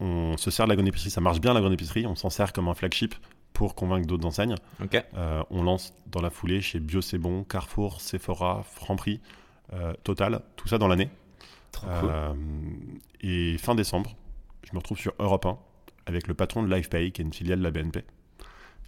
On 0.00 0.36
se 0.36 0.52
sert 0.52 0.66
de 0.66 0.70
la 0.70 0.76
grande 0.76 0.86
épicerie, 0.86 1.10
ça 1.10 1.20
marche 1.20 1.40
bien 1.40 1.52
la 1.52 1.60
grande 1.60 1.72
épicerie, 1.72 2.06
on 2.06 2.14
s'en 2.14 2.30
sert 2.30 2.52
comme 2.52 2.68
un 2.68 2.74
flagship 2.74 3.16
pour 3.52 3.74
convaincre 3.74 4.06
d'autres 4.06 4.26
enseignes. 4.26 4.54
On 5.50 5.62
lance 5.64 5.92
dans 6.06 6.20
la 6.20 6.30
foulée 6.30 6.60
chez 6.60 6.78
Bio 6.78 7.00
C'est 7.00 7.18
Bon, 7.18 7.42
Carrefour, 7.42 8.00
Sephora, 8.00 8.62
Franprix, 8.62 9.20
Total, 10.04 10.42
tout 10.54 10.68
ça 10.68 10.78
dans 10.78 10.86
l'année. 10.86 11.10
Cool. 11.72 12.12
Et 13.20 13.58
fin 13.58 13.74
décembre, 13.74 14.14
je 14.68 14.72
me 14.74 14.78
retrouve 14.78 14.98
sur 14.98 15.12
Europe 15.18 15.46
1 15.46 15.58
avec 16.06 16.26
le 16.28 16.34
patron 16.34 16.62
de 16.62 16.74
LifePay, 16.74 17.10
qui 17.10 17.22
est 17.22 17.24
une 17.24 17.32
filiale 17.32 17.58
de 17.58 17.64
la 17.64 17.70
BNP, 17.70 18.04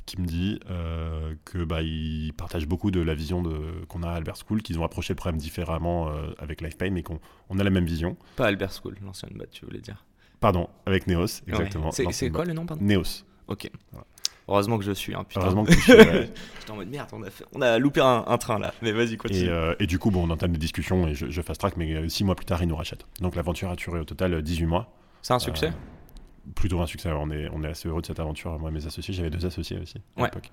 qui 0.06 0.20
me 0.20 0.26
dit 0.26 0.58
euh, 0.70 1.34
que 1.44 1.62
bah, 1.64 1.82
il 1.82 2.32
partage 2.36 2.66
beaucoup 2.66 2.90
de 2.90 3.00
la 3.00 3.14
vision 3.14 3.42
qu'on 3.88 4.02
a 4.02 4.08
à 4.10 4.14
Albert 4.14 4.36
School, 4.36 4.62
qu'ils 4.62 4.78
ont 4.78 4.84
approché 4.84 5.12
le 5.12 5.16
problème 5.16 5.38
différemment 5.40 6.08
euh, 6.10 6.30
avec 6.38 6.60
LifePay, 6.62 6.90
mais 6.90 7.02
qu'on 7.02 7.20
on 7.50 7.58
a 7.58 7.64
la 7.64 7.70
même 7.70 7.84
vision. 7.84 8.16
Pas 8.36 8.46
Albert 8.46 8.72
School, 8.72 8.96
l'ancienne 9.04 9.32
boîte, 9.36 9.50
tu 9.50 9.64
voulais 9.66 9.80
dire. 9.80 10.04
Pardon, 10.40 10.68
avec 10.86 11.06
Neos, 11.06 11.42
exactement. 11.46 11.90
Ouais. 11.90 12.12
C'est- 12.12 12.30
quoi 12.30 12.44
le 12.46 12.54
nom, 12.54 12.64
pardon? 12.64 12.82
Neos. 12.84 13.24
Ok. 13.48 13.70
Voilà. 13.92 14.06
Heureusement 14.48 14.78
que 14.78 14.84
je 14.84 14.92
suis, 14.92 15.14
hein, 15.14 15.22
putain. 15.22 15.42
Heureusement 15.42 15.64
que 15.64 15.72
tu 15.72 15.80
suis, 15.82 15.92
ouais. 15.92 16.30
J'étais 16.58 16.70
en 16.72 16.76
mode 16.76 16.88
merde, 16.88 17.08
on 17.12 17.22
a, 17.22 17.30
fait- 17.30 17.44
on 17.52 17.60
a 17.60 17.78
loupé 17.78 18.00
un, 18.00 18.24
un 18.26 18.38
train 18.38 18.58
là. 18.58 18.72
Mais 18.82 18.90
vas-y, 18.92 19.16
continue. 19.16 19.44
Et, 19.44 19.48
euh, 19.48 19.74
et 19.78 19.86
du 19.86 19.98
coup, 19.98 20.10
bon, 20.10 20.26
on 20.26 20.30
entame 20.30 20.52
des 20.52 20.58
discussions 20.58 21.06
et 21.06 21.14
je, 21.14 21.28
je 21.30 21.42
fast 21.42 21.60
track, 21.60 21.76
mais 21.76 21.94
euh, 21.94 22.08
six 22.08 22.24
mois 22.24 22.34
plus 22.34 22.46
tard, 22.46 22.60
ils 22.62 22.66
nous 22.68 22.74
rachètent. 22.74 23.06
Donc 23.20 23.36
l'aventure 23.36 23.70
a 23.70 23.76
duré 23.76 24.00
au 24.00 24.04
total 24.04 24.32
euh, 24.34 24.42
18 24.42 24.66
mois. 24.66 24.92
C'est 25.22 25.34
un 25.34 25.38
succès 25.38 25.68
Euh, 25.68 26.50
plutôt 26.54 26.80
un 26.80 26.86
succès. 26.86 27.10
On 27.12 27.30
est, 27.30 27.48
on 27.52 27.62
est 27.62 27.68
assez 27.68 27.88
heureux 27.88 28.00
de 28.00 28.06
cette 28.06 28.20
aventure. 28.20 28.58
Moi, 28.58 28.70
mes 28.70 28.86
associés, 28.86 29.12
j'avais 29.14 29.30
deux 29.30 29.44
associés 29.46 29.78
aussi 29.78 29.98
à 30.16 30.20
Ouais. 30.22 30.28
l'époque. 30.28 30.50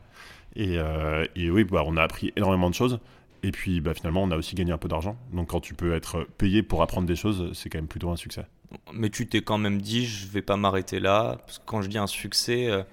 Et, 0.56 0.78
euh, 0.78 1.26
et 1.36 1.50
oui, 1.50 1.64
bah, 1.64 1.84
on 1.86 1.98
a 1.98 2.04
appris 2.04 2.34
énormément 2.36 2.70
de 2.70 2.76
choses. 2.76 3.00
Et 3.44 3.52
puis 3.52 3.80
bah, 3.82 3.94
finalement, 3.94 4.24
on 4.24 4.32
a 4.32 4.36
aussi 4.36 4.56
gagné 4.56 4.72
un 4.72 4.78
peu 4.78 4.88
d'argent. 4.88 5.16
Donc 5.32 5.50
quand 5.50 5.60
tu 5.62 5.74
peux 5.76 5.94
être 5.94 6.28
payé 6.38 6.64
pour 6.64 6.82
apprendre 6.82 7.08
des 7.08 7.16
choses, 7.16 7.52
c'est 7.54 7.70
quand 7.70 7.78
même 7.78 7.88
plutôt 7.88 8.10
un 8.10 8.16
succès. 8.16 8.46
Mais 8.94 9.10
tu 9.10 9.28
t'es 9.28 9.42
quand 9.42 9.58
même 9.60 9.80
dit, 9.82 10.06
je 10.06 10.28
vais 10.28 10.42
pas 10.42 10.58
m'arrêter 10.58 11.00
là. 11.00 11.38
Parce 11.46 11.60
que 11.60 11.64
quand 11.66 11.82
je 11.82 11.88
dis 11.88 11.98
un 12.00 12.08
succès, 12.08 12.68
euh, 12.70 12.84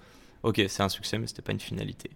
ok, 0.43 0.63
c'est 0.69 0.83
un 0.83 0.89
succès, 0.89 1.19
mais 1.19 1.27
c'était 1.27 1.43
pas 1.43 1.53
une 1.53 1.61
finalité. 1.61 2.11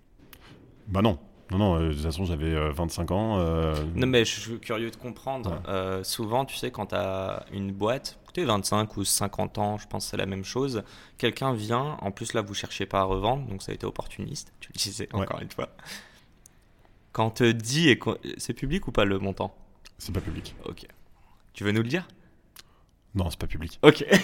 Bah 0.87 1.03
non. 1.03 1.19
Non, 1.51 1.57
non, 1.59 1.77
euh, 1.77 1.89
de 1.89 1.93
toute 1.95 2.03
façon, 2.03 2.27
j'avais 2.27 2.53
euh, 2.55 2.71
25 2.73 3.11
ans. 3.11 3.39
euh, 3.39 3.75
Non, 3.95 4.07
mais 4.07 4.27
je 4.27 4.39
suis 4.41 4.59
curieux 4.61 4.91
de 4.91 4.97
comprendre. 4.97 5.63
Ouais. 5.67 6.05
Souvent, 6.05 6.45
tu 6.45 6.57
sais, 6.57 6.71
quand 6.71 6.87
tu 6.87 6.95
as 6.95 7.47
une 7.53 7.73
boîte, 7.73 8.19
tu 8.41 8.47
25 8.47 8.97
ou 8.97 9.05
50 9.05 9.59
ans, 9.59 9.79
je 9.79 9.87
pense 9.87 10.05
que 10.05 10.11
c'est 10.11 10.17
la 10.17 10.27
même 10.27 10.45
chose. 10.45 10.83
Quelqu'un 11.17 11.53
vient, 11.53 11.97
en 12.01 12.11
plus 12.11 12.33
là, 12.35 12.43
vous 12.43 12.55
cherchez 12.55 12.87
pas 12.87 13.01
à 13.01 13.05
revendre, 13.05 13.47
donc 13.49 13.63
ça 13.63 13.73
a 13.73 13.75
été 13.75 13.87
opportuniste. 13.87 14.53
Tu 14.61 14.71
le 14.75 14.79
disais 14.79 15.09
Ouais. 15.13 15.23
encore 15.23 15.41
une 15.41 15.51
fois. 15.51 15.69
Quand 17.13 17.31
te 17.31 17.51
dit, 17.51 17.89
et 17.89 17.99
c'est 18.37 18.55
public 18.55 18.87
ou 18.87 18.93
pas 18.93 19.05
le 19.05 19.19
montant? 19.19 19.55
C'est 19.99 20.13
pas 20.13 20.21
public. 20.21 20.55
Ok. 20.65 20.87
Tu 21.53 21.65
veux 21.65 21.73
nous 21.73 21.83
le 21.83 21.89
dire? 21.89 22.07
Non, 23.15 23.31
c'est 23.31 23.39
pas 23.41 23.47
public. 23.47 23.79
Ok. 23.83 24.05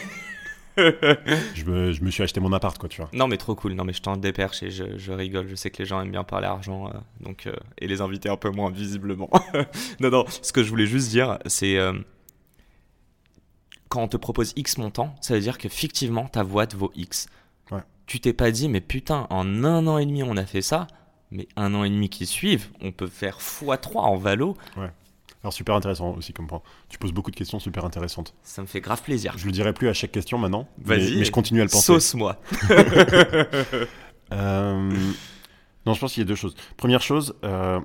Je 0.77 1.65
me, 1.65 1.93
je 1.93 2.03
me 2.03 2.11
suis 2.11 2.25
acheté 2.25 2.41
mon 2.41 2.53
appart, 2.53 2.77
quoi, 2.77 2.89
tu 2.89 3.01
vois. 3.01 3.09
Non, 3.13 3.29
mais 3.29 3.37
trop 3.37 3.55
cool. 3.55 3.75
Non, 3.75 3.85
mais 3.85 3.93
je 3.93 4.03
t'en 4.03 4.17
déperche 4.17 4.61
et 4.65 4.71
je, 4.73 4.99
je 4.99 5.13
rigole. 5.13 5.47
Je 5.47 5.55
sais 5.55 5.71
que 5.71 5.79
les 5.79 5.87
gens 5.87 6.01
aiment 6.01 6.11
bien 6.11 6.25
parler 6.25 6.49
argent, 6.49 6.89
euh, 6.89 6.99
donc 7.21 7.47
euh, 7.47 7.55
et 7.79 7.87
les 7.87 8.01
invités 8.01 8.29
un 8.29 8.37
peu 8.37 8.51
moins 8.51 8.71
visiblement. 8.73 9.31
non, 10.01 10.11
non. 10.11 10.25
Ce 10.43 10.53
que 10.53 10.65
je 10.65 10.71
voulais 10.71 10.87
juste 10.87 11.11
dire, 11.11 11.39
c'est 11.47 11.79
euh, 11.79 11.93
quand 13.95 14.03
on 14.03 14.09
te 14.09 14.17
propose 14.17 14.53
X 14.57 14.79
montant, 14.79 15.15
ça 15.21 15.35
veut 15.35 15.41
dire 15.41 15.57
que 15.57 15.69
fictivement 15.69 16.27
ta 16.27 16.43
boîte 16.43 16.75
vaut 16.75 16.91
X. 16.97 17.29
Ouais. 17.71 17.79
Tu 18.07 18.19
t'es 18.19 18.33
pas 18.33 18.51
dit, 18.51 18.69
mais 18.69 18.81
putain, 18.81 19.29
en 19.31 19.63
un 19.63 19.87
an 19.87 19.99
et 19.99 20.05
demi 20.05 20.25
on 20.25 20.37
a 20.37 20.45
fait 20.45 20.63
ça, 20.63 20.89
mais 21.31 21.47
un 21.55 21.73
an 21.75 21.85
et 21.85 21.91
demi 21.91 22.09
qui 22.09 22.27
suivent, 22.27 22.71
on 22.81 22.91
peut 22.91 23.07
faire 23.07 23.39
x3 23.39 23.99
en 23.99 24.17
valo. 24.17 24.57
Alors 25.45 25.53
super 25.53 25.77
intéressant 25.77 26.13
aussi 26.17 26.33
comme 26.33 26.49
point. 26.49 26.61
Tu 26.89 26.99
poses 26.99 27.13
beaucoup 27.13 27.31
de 27.31 27.37
questions 27.37 27.61
super 27.61 27.85
intéressantes. 27.85 28.35
Ça 28.43 28.63
me 28.63 28.67
fait 28.67 28.81
grave 28.81 29.01
plaisir. 29.01 29.35
Je 29.39 29.47
le 29.47 29.53
dirai 29.53 29.73
plus 29.73 29.89
à 29.89 29.93
chaque 29.93 30.11
question 30.11 30.39
maintenant, 30.39 30.67
mais, 30.85 30.97
mais 30.97 31.25
je 31.25 31.31
continue 31.31 31.61
à 31.61 31.65
le 31.65 31.71
penser. 31.71 31.87
Sauce-moi. 31.87 32.41
Euh, 34.33 34.91
Non, 35.87 35.93
je 35.93 36.01
pense 36.01 36.15
qu'il 36.15 36.23
y 36.23 36.27
a 36.27 36.27
deux 36.27 36.35
choses. 36.35 36.57
Première 36.79 37.03
chose, 37.03 37.35
euh, 37.45 37.79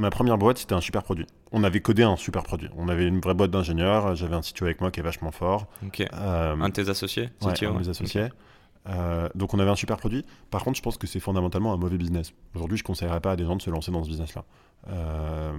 ma 0.00 0.10
première 0.10 0.38
boîte, 0.38 0.58
c'était 0.58 0.74
un 0.74 0.80
super 0.80 1.02
produit. 1.02 1.26
On 1.52 1.62
avait 1.62 1.80
codé 1.80 2.02
un 2.02 2.16
super 2.16 2.42
produit. 2.42 2.68
On 2.76 2.88
avait 2.88 3.06
une 3.06 3.20
vraie 3.20 3.34
boîte 3.34 3.50
d'ingénieurs. 3.50 4.16
J'avais 4.16 4.34
un 4.34 4.40
CTO 4.40 4.64
avec 4.64 4.80
moi 4.80 4.90
qui 4.90 5.00
est 5.00 5.02
vachement 5.02 5.30
fort. 5.30 5.68
Euh, 5.82 6.56
Un 6.60 6.68
de 6.68 6.72
tes 6.72 6.88
associés 6.88 7.28
ouais, 7.42 7.52
CTO, 7.52 7.68
un 7.68 7.74
de 7.74 7.78
mes 7.78 7.88
associés. 7.88 8.28
Euh, 8.88 9.28
donc 9.34 9.52
on 9.52 9.58
avait 9.58 9.70
un 9.70 9.76
super 9.76 9.98
produit. 9.98 10.24
Par 10.50 10.64
contre, 10.64 10.78
je 10.78 10.82
pense 10.82 10.96
que 10.96 11.06
c'est 11.06 11.20
fondamentalement 11.20 11.72
un 11.72 11.76
mauvais 11.76 11.98
business. 11.98 12.32
Aujourd'hui, 12.54 12.78
je 12.78 12.82
ne 12.82 12.86
conseillerais 12.86 13.20
pas 13.20 13.32
à 13.32 13.36
des 13.36 13.44
gens 13.44 13.56
de 13.56 13.62
se 13.62 13.70
lancer 13.70 13.92
dans 13.92 14.02
ce 14.02 14.08
business-là. 14.08 14.44
Euh, 14.88 15.52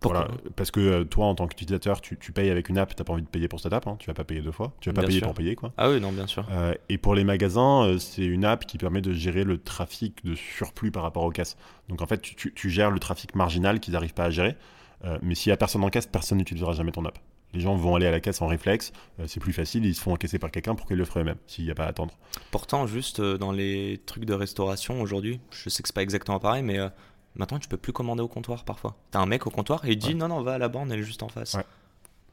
Pourquoi 0.00 0.26
voilà, 0.28 0.34
parce 0.54 0.70
que 0.70 0.78
euh, 0.80 1.04
toi, 1.04 1.26
en 1.26 1.34
tant 1.34 1.48
qu'utilisateur, 1.48 2.00
tu, 2.00 2.16
tu 2.18 2.30
payes 2.30 2.50
avec 2.50 2.68
une 2.68 2.78
app, 2.78 2.94
tu 2.94 3.00
n'as 3.00 3.04
pas 3.04 3.12
envie 3.14 3.22
de 3.22 3.26
payer 3.28 3.48
pour 3.48 3.58
cette 3.58 3.72
app. 3.72 3.86
Hein, 3.88 3.96
tu 3.98 4.06
vas 4.06 4.14
pas 4.14 4.22
payer 4.24 4.40
deux 4.40 4.52
fois. 4.52 4.72
Tu 4.80 4.88
vas 4.88 4.92
pas 4.94 5.00
Bien 5.00 5.08
payer 5.08 5.18
sûr. 5.18 5.26
pour 5.26 5.34
payer, 5.34 5.56
quoi. 5.56 5.72
Ah 5.76 5.90
oui, 5.90 6.00
non, 6.00 6.12
bien 6.12 6.26
sûr. 6.28 6.46
Euh, 6.52 6.72
et 6.88 6.98
pour 6.98 7.14
les 7.16 7.24
magasins, 7.24 7.84
euh, 7.84 7.98
c'est 7.98 8.24
une 8.24 8.44
app 8.44 8.64
qui 8.64 8.78
permet 8.78 9.00
de 9.00 9.12
gérer 9.12 9.42
le 9.42 9.58
trafic 9.58 10.24
de 10.24 10.34
surplus 10.36 10.92
par 10.92 11.02
rapport 11.02 11.24
aux 11.24 11.30
caisses. 11.32 11.56
Donc 11.88 12.00
en 12.00 12.06
fait, 12.06 12.20
tu, 12.22 12.34
tu- 12.36 12.54
tu 12.54 12.70
gères 12.70 12.90
le 12.92 13.00
trafic 13.00 13.34
marginal 13.34 13.80
qu'ils 13.80 13.94
n'arrivent 13.94 14.14
pas 14.14 14.26
à 14.26 14.30
gérer. 14.30 14.54
Euh, 15.04 15.18
mais 15.22 15.34
s'il 15.34 15.50
n'y 15.50 15.54
a 15.54 15.56
personne 15.56 15.82
en 15.82 15.90
caisse, 15.90 16.06
personne 16.06 16.38
n'utilisera 16.38 16.72
jamais 16.72 16.92
ton 16.92 17.04
app. 17.04 17.18
Les 17.54 17.60
gens 17.60 17.74
vont 17.76 17.94
aller 17.96 18.06
à 18.06 18.10
la 18.10 18.20
caisse 18.20 18.42
en 18.42 18.46
réflexe, 18.46 18.92
c'est 19.26 19.40
plus 19.40 19.54
facile, 19.54 19.86
ils 19.86 19.94
se 19.94 20.02
font 20.02 20.12
encaisser 20.12 20.38
par 20.38 20.50
quelqu'un 20.50 20.74
pour 20.74 20.86
qu'ils 20.86 20.98
le 20.98 21.06
feraient 21.06 21.20
eux-mêmes, 21.20 21.38
s'il 21.46 21.64
n'y 21.64 21.70
a 21.70 21.74
pas 21.74 21.84
à 21.84 21.88
attendre. 21.88 22.12
Pourtant, 22.50 22.86
juste 22.86 23.22
dans 23.22 23.52
les 23.52 24.02
trucs 24.04 24.26
de 24.26 24.34
restauration 24.34 25.00
aujourd'hui, 25.00 25.40
je 25.50 25.70
sais 25.70 25.82
que 25.82 25.88
c'est 25.88 25.94
pas 25.94 26.02
exactement 26.02 26.38
pareil, 26.40 26.62
mais 26.62 26.78
maintenant 27.38 27.58
tu 27.58 27.68
peux 27.68 27.76
plus 27.76 27.92
commander 27.92 28.22
au 28.22 28.28
comptoir 28.28 28.64
parfois. 28.64 28.96
T'as 29.10 29.20
un 29.20 29.26
mec 29.26 29.46
au 29.46 29.50
comptoir 29.50 29.84
et 29.84 29.92
il 29.92 29.96
dit 29.98 30.08
Ouais. 30.08 30.14
non, 30.14 30.28
non, 30.28 30.42
va 30.42 30.54
à 30.54 30.58
la 30.58 30.68
borne, 30.68 30.90
elle 30.92 31.00
est 31.00 31.04
juste 31.04 31.22
en 31.22 31.28
face. 31.28 31.54
Ouais. 31.54 31.64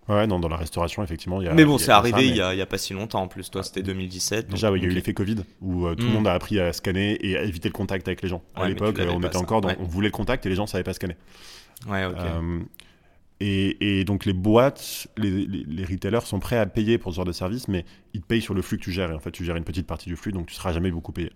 Ouais, 0.08 0.28
non, 0.28 0.40
dans 0.40 0.50
la 0.50 0.58
restauration, 0.58 1.02
effectivement, 1.04 1.42
il 1.42 1.46
y 1.46 1.50
a. 1.50 1.54
mais 1.56 1.66
bon, 1.66 1.80
c'est 1.80 1.90
arrivé 1.90 2.18
ça, 2.18 2.24
il 2.24 2.36
y, 2.36 2.42
a, 2.42 2.54
il 2.54 2.58
y 2.58 2.62
a 2.62 2.68
pas 2.68 2.78
si 2.78 2.94
longtemps 2.94 3.24
en 3.24 3.28
plus. 3.28 3.50
Toi, 3.50 3.64
c'était 3.64 3.82
2017. 3.82 4.50
Déjà, 4.50 4.68
donc, 4.68 4.74
ouais, 4.74 4.80
il 4.80 4.84
y 4.84 4.86
a 4.86 4.90
eu 4.90 4.92
ok. 4.92 4.96
l'effet 4.98 5.14
Covid, 5.16 5.38
où 5.62 5.88
euh, 5.88 5.96
tout 5.96 6.06
le 6.06 6.12
monde 6.12 6.28
a 6.28 6.34
appris 6.34 6.60
à 6.60 6.72
scanner 6.74 7.18
et 7.28 7.36
à 7.36 7.42
éviter 7.42 7.70
le 7.70 7.74
contact 7.74 8.08
avec 8.08 8.22
les 8.22 8.30
gens. 8.30 8.44
Ouais, 8.56 8.66
à 8.66 8.68
l'époque, 8.68 9.00
euh, 9.00 9.10
on 9.12 9.20
était 9.22 9.34
ça. 9.34 9.40
encore 9.40 9.62
dans. 9.62 9.70
Ouais. 9.70 9.78
On 9.80 9.86
voulait 9.86 10.10
le 10.10 10.12
contact 10.12 10.46
et 10.46 10.50
les 10.50 10.54
gens 10.56 10.66
ne 10.66 10.68
savaient 10.68 10.84
pas 10.84 10.94
scanner. 10.94 11.16
Ouais, 11.88 12.06
ok. 12.06 12.18
Euh, 12.20 12.60
et, 13.40 14.00
et 14.00 14.06
donc 14.06 14.26
les 14.26 14.34
boîtes, 14.34 15.08
les, 15.18 15.30
les- 15.32 15.64
les 15.68 15.86
retailers 15.86 16.22
sont 16.26 16.40
prêts 16.40 16.58
à 16.60 16.66
payer 16.68 16.98
pour 17.00 17.12
ce 17.12 17.16
genre 17.16 17.26
de 17.26 17.32
service, 17.32 17.68
mais 17.68 17.84
ils 18.14 18.22
te 18.22 18.28
payent 18.28 18.42
sur 18.44 18.54
le 18.54 18.62
flux 18.62 18.78
que 18.78 18.84
tu 18.84 18.92
gères. 18.92 19.10
Et 19.12 19.16
en 19.16 19.20
fait, 19.20 19.32
tu 19.32 19.44
gères 19.44 19.56
une 19.56 19.64
petite 19.66 19.88
partie 19.88 20.08
du 20.08 20.16
flux, 20.16 20.32
donc 20.32 20.46
tu 20.46 20.54
seras 20.54 20.72
jamais 20.72 20.92
beaucoup 20.92 21.12
payé. 21.14 21.32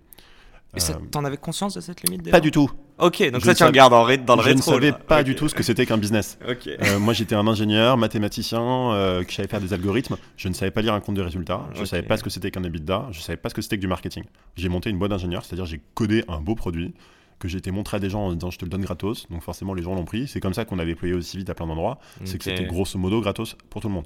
Euh, 0.78 0.94
t'en 1.10 1.26
avais 1.26 1.38
conscience 1.38 1.74
de 1.74 1.82
cette 1.82 2.04
limite 2.04 2.30
pas 2.30 2.40
du 2.40 2.52
tout. 2.52 2.70
Ok, 3.00 3.24
donc 3.32 3.42
Je 3.42 3.46
ça, 3.48 3.56
tu 3.56 3.64
regardes 3.64 3.92
en 3.94 4.04
ré- 4.04 4.18
dans 4.20 4.36
le 4.36 4.44
je 4.44 4.50
rétro. 4.50 4.72
ne 4.72 4.76
savais 4.76 4.92
là. 4.92 4.98
pas 5.00 5.24
du 5.24 5.34
tout 5.34 5.48
ce 5.50 5.56
que 5.56 5.64
c'était 5.64 5.86
qu'un 5.88 5.98
business. 5.98 6.38
Ok. 6.48 6.68
Euh, 6.68 7.00
moi, 7.00 7.14
j'étais 7.14 7.34
un 7.34 7.48
ingénieur, 7.48 7.98
mathématicien, 7.98 8.62
euh, 8.94 9.24
qui 9.24 9.34
savait 9.36 9.48
faire 9.48 9.62
des 9.62 9.74
algorithmes. 9.74 10.18
Je 10.38 10.48
ne 10.48 10.54
savais 10.54 10.70
pas 10.70 10.82
lire 10.82 10.94
un 10.94 11.00
compte 11.00 11.16
de 11.16 11.22
résultats. 11.24 11.62
Je 11.74 11.80
ne 11.82 11.86
savais 11.86 12.04
pas 12.04 12.18
ce 12.18 12.24
que 12.24 12.30
c'était 12.30 12.52
qu'un 12.52 12.64
EBITDA. 12.64 13.08
Je 13.12 13.18
ne 13.18 13.24
savais 13.24 13.38
pas 13.38 13.50
ce 13.50 13.56
que 13.56 13.62
c'était 13.64 13.78
que 13.78 13.82
du 13.82 13.88
marketing. 13.88 14.24
J'ai 14.58 14.70
monté 14.70 14.90
une 14.92 15.00
boîte 15.00 15.10
d'ingénieur, 15.12 15.44
c'est-à-dire 15.44 15.66
j'ai 15.66 15.82
codé 15.96 16.24
un 16.28 16.40
beau 16.40 16.54
produit 16.56 16.94
que 17.40 17.48
j'ai 17.48 17.58
été 17.58 17.72
montré 17.72 17.98
à 17.98 18.00
des 18.00 18.10
gens 18.10 18.28
en 18.28 18.34
disant 18.34 18.52
je 18.52 18.60
te 18.60 18.66
le 18.66 18.70
donne 18.70 18.82
gratos. 18.82 19.26
Donc 19.32 19.42
forcément, 19.42 19.74
les 19.74 19.82
gens 19.82 19.96
l'ont 19.96 20.06
pris. 20.06 20.28
C'est 20.28 20.40
comme 20.42 20.54
ça 20.54 20.66
qu'on 20.66 20.78
a 20.78 20.86
déployé 20.86 21.16
aussi 21.16 21.38
vite 21.38 21.50
à 21.50 21.56
plein 21.56 21.66
d'endroits. 21.66 21.98
C'est 22.26 22.38
que 22.38 22.44
c'était 22.44 22.66
grosso 22.66 23.00
modo 23.00 23.22
gratos 23.22 23.56
pour 23.72 23.82
tout 23.82 23.88
le 23.88 23.94
monde. 23.96 24.06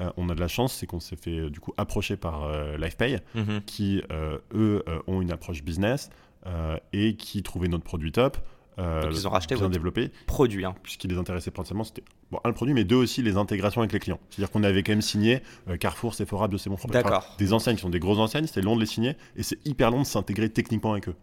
Euh, 0.00 0.10
on 0.16 0.28
a 0.28 0.34
de 0.34 0.40
la 0.40 0.48
chance, 0.48 0.72
c'est 0.74 0.86
qu'on 0.86 1.00
s'est 1.00 1.16
fait 1.16 1.38
euh, 1.38 1.50
du 1.50 1.60
coup 1.60 1.72
approcher 1.76 2.16
par 2.16 2.44
euh, 2.44 2.76
LifePay, 2.78 3.20
Mhm. 3.34 3.60
qui 3.66 4.02
eux 4.54 4.84
ont 5.06 5.20
une 5.20 5.30
approche 5.32 5.62
business 5.62 6.10
et 6.92 7.14
qui 7.16 7.42
trouvaient 7.42 7.68
notre 7.68 7.84
produit 7.84 8.12
top. 8.12 8.36
Donc, 8.78 8.86
ils 9.12 9.28
ont 9.28 9.30
racheté 9.30 9.54
bien 9.54 9.68
développé 9.68 10.10
produit. 10.26 10.64
Hein. 10.64 10.74
puisqu'il 10.82 11.10
les 11.10 11.18
intéressait 11.18 11.50
principalement, 11.50 11.84
c'était 11.84 12.02
bon, 12.30 12.40
un 12.42 12.48
le 12.48 12.54
produit, 12.54 12.74
mais 12.74 12.84
deux 12.84 12.96
aussi 12.96 13.22
les 13.22 13.36
intégrations 13.36 13.80
avec 13.82 13.92
les 13.92 13.98
clients. 14.00 14.18
C'est-à-dire 14.30 14.50
qu'on 14.50 14.64
avait 14.64 14.82
quand 14.82 14.92
même 14.92 15.02
signé 15.02 15.42
euh, 15.68 15.76
Carrefour, 15.76 16.14
Sephora, 16.14 16.48
de 16.48 16.56
C'est 16.56 16.70
Bon. 16.70 16.76
D'accord. 16.90 17.34
Des 17.38 17.52
enseignes 17.52 17.76
qui 17.76 17.82
sont 17.82 17.90
des 17.90 18.00
grosses 18.00 18.18
enseignes, 18.18 18.46
c'était 18.46 18.62
long 18.62 18.74
de 18.74 18.80
les 18.80 18.86
signer, 18.86 19.16
et 19.36 19.42
c'est 19.42 19.58
hyper 19.66 19.90
long 19.90 20.00
de 20.00 20.06
s'intégrer 20.06 20.48
techniquement 20.48 20.92
avec 20.92 21.08
eux. 21.08 21.14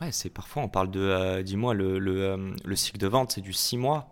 Ouais, 0.00 0.10
c'est 0.10 0.30
parfois, 0.30 0.62
on 0.62 0.68
parle 0.68 0.90
de, 0.90 1.00
euh, 1.00 1.42
dis-moi, 1.42 1.74
le, 1.74 1.98
le, 1.98 2.22
euh, 2.24 2.50
le 2.64 2.76
cycle 2.76 2.98
de 2.98 3.06
vente, 3.06 3.32
c'est 3.32 3.40
du 3.42 3.52
6 3.52 3.76
mois. 3.76 4.08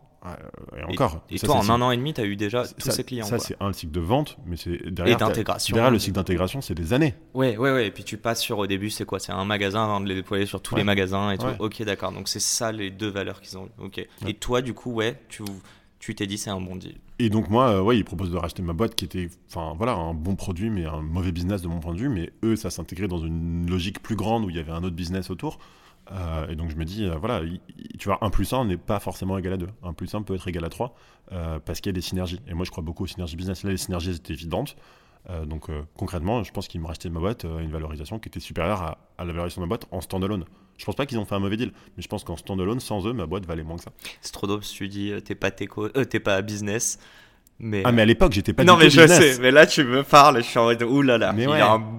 Et 0.78 0.82
encore. 0.84 1.22
Et 1.30 1.38
ça, 1.38 1.46
toi, 1.46 1.56
en 1.56 1.68
un 1.68 1.82
an 1.82 1.90
et 1.90 1.96
demi, 1.96 2.14
tu 2.14 2.20
as 2.20 2.24
eu 2.24 2.36
déjà 2.36 2.64
tous 2.66 2.74
ça, 2.78 2.90
ces 2.92 3.04
clients. 3.04 3.26
Ça, 3.26 3.38
c'est 3.38 3.56
un 3.60 3.66
le 3.68 3.72
cycle 3.74 3.92
de 3.92 4.00
vente, 4.00 4.38
mais 4.46 4.56
c'est 4.56 4.90
derrière. 4.90 5.18
t'as- 5.18 5.26
d'intégration. 5.28 5.74
Derrière 5.74 5.90
le 5.90 5.98
cycle 5.98 6.14
d'intégration, 6.14 6.60
c'est 6.60 6.74
des 6.74 6.92
années. 6.92 7.14
Ouais, 7.34 7.56
ouais, 7.56 7.72
ouais. 7.72 7.86
Et 7.88 7.90
puis 7.90 8.04
tu 8.04 8.16
passes 8.16 8.40
sur 8.40 8.58
au 8.58 8.66
début, 8.66 8.90
c'est 8.90 9.04
quoi? 9.04 9.18
C'est 9.18 9.32
un 9.32 9.44
magasin 9.44 9.84
avant 9.84 10.00
de 10.00 10.06
les 10.08 10.14
déployer 10.14 10.46
sur 10.46 10.62
tous 10.62 10.74
Ouais. 10.74 10.80
les 10.80 10.84
magasins 10.84 11.30
et 11.30 11.38
tout. 11.38 11.46
Ouais. 11.46 11.56
Ok, 11.58 11.82
d'accord. 11.82 12.12
Donc 12.12 12.28
c'est 12.28 12.40
ça 12.40 12.72
les 12.72 12.90
deux 12.90 13.08
valeurs 13.10 13.40
qu'ils 13.40 13.58
ont. 13.58 13.68
Ok. 13.78 14.06
Et 14.26 14.34
toi, 14.34 14.62
du 14.62 14.72
coup, 14.74 14.92
ouais, 14.92 15.20
tu 15.28 15.42
tu 15.98 16.14
t'es 16.14 16.26
dit 16.26 16.36
c'est 16.36 16.50
un 16.50 16.60
bon 16.60 16.76
deal. 16.76 16.96
Et 17.18 17.30
donc 17.30 17.48
moi, 17.48 17.68
euh, 17.70 17.80
ouais, 17.80 17.96
ils 17.96 18.04
proposent 18.04 18.30
de 18.30 18.36
racheter 18.36 18.60
ma 18.62 18.72
boîte 18.74 18.94
qui 18.94 19.04
était, 19.06 19.28
enfin 19.48 19.72
voilà, 19.76 19.92
un 19.94 20.12
bon 20.12 20.34
produit, 20.36 20.68
mais 20.68 20.84
un 20.84 21.00
mauvais 21.00 21.32
business 21.32 21.62
de 21.62 21.68
mon 21.68 21.80
point 21.80 21.94
de 21.94 21.98
vue. 21.98 22.08
Mais 22.10 22.30
eux, 22.44 22.56
ça 22.56 22.68
s'intégrait 22.70 23.08
dans 23.08 23.20
une 23.24 23.66
logique 23.70 24.02
plus 24.02 24.16
grande 24.16 24.44
où 24.44 24.50
il 24.50 24.56
y 24.56 24.58
avait 24.58 24.72
un 24.72 24.84
autre 24.84 24.96
business 24.96 25.30
autour. 25.30 25.58
Euh, 26.12 26.48
et 26.48 26.54
donc 26.56 26.70
je 26.70 26.76
me 26.76 26.84
dis, 26.84 27.04
euh, 27.04 27.16
voilà, 27.16 27.40
il- 27.44 27.60
il- 27.78 27.96
tu 27.98 28.08
vois, 28.08 28.18
1 28.20 28.30
plus 28.30 28.52
1 28.52 28.64
n'est 28.66 28.76
pas 28.76 29.00
forcément 29.00 29.38
égal 29.38 29.54
à 29.54 29.56
2. 29.56 29.68
1 29.82 29.92
plus 29.94 30.14
1 30.14 30.22
peut 30.22 30.34
être 30.34 30.46
égal 30.48 30.64
à 30.64 30.68
3 30.68 30.94
euh, 31.32 31.58
parce 31.64 31.80
qu'il 31.80 31.88
y 31.90 31.94
a 31.94 31.94
des 31.94 32.00
synergies. 32.02 32.40
Et 32.46 32.54
moi, 32.54 32.64
je 32.66 32.70
crois 32.70 32.84
beaucoup 32.84 33.04
aux 33.04 33.06
synergies 33.06 33.36
business. 33.36 33.62
Là, 33.64 33.70
les 33.70 33.76
synergies 33.78 34.10
étaient 34.12 34.32
évidentes. 34.34 34.76
Donc 35.46 35.68
concrètement, 35.96 36.42
je 36.44 36.52
pense 36.52 36.68
qu'ils 36.68 36.82
m'ont 36.82 36.88
racheté 36.88 37.08
ma 37.08 37.18
boîte 37.18 37.46
à 37.46 37.62
une 37.62 37.70
valorisation 37.70 38.18
qui 38.18 38.28
était 38.28 38.40
supérieure 38.40 38.82
à, 38.82 38.98
à 39.16 39.24
la 39.24 39.32
valorisation 39.32 39.62
de 39.62 39.64
ma 39.66 39.68
boîte 39.70 39.86
en 39.90 40.02
standalone. 40.02 40.44
Je 40.76 40.84
pense 40.84 40.96
pas 40.96 41.06
qu'ils 41.06 41.18
ont 41.18 41.24
fait 41.24 41.34
un 41.34 41.38
mauvais 41.38 41.56
deal, 41.56 41.72
mais 41.96 42.02
je 42.02 42.08
pense 42.08 42.24
qu'en 42.24 42.36
standalone, 42.36 42.78
sans 42.78 43.06
eux, 43.06 43.14
ma 43.14 43.24
boîte 43.24 43.46
valait 43.46 43.62
moins 43.62 43.76
que 43.78 43.84
ça. 43.84 43.92
C'est 44.20 44.32
trop 44.32 44.46
drôle 44.46 44.62
si 44.62 44.74
tu 44.74 44.86
dis 44.88 45.12
t'es 45.24 45.34
pas 45.34 45.50
t'es 45.50 46.20
pas 46.20 46.42
business. 46.42 46.98
Mais 47.58 47.80
Ah, 47.86 47.92
mais 47.92 48.02
à 48.02 48.04
l'époque, 48.04 48.32
j'étais 48.32 48.52
pas 48.52 48.64
non, 48.64 48.74
du 48.76 48.80
mais 48.84 48.90
je 48.90 49.00
business. 49.00 49.36
sais. 49.36 49.40
Mais 49.40 49.50
là, 49.50 49.64
tu 49.64 49.82
me 49.84 50.02
parles. 50.02 50.38
Je 50.42 50.46
suis 50.48 50.58
en 50.58 50.64
mode 50.64 50.82
oulala. 50.82 51.32
Mais 51.32 51.44
il 51.44 51.48
ouais. 51.48 51.60
a 51.60 51.74
une 51.76 51.93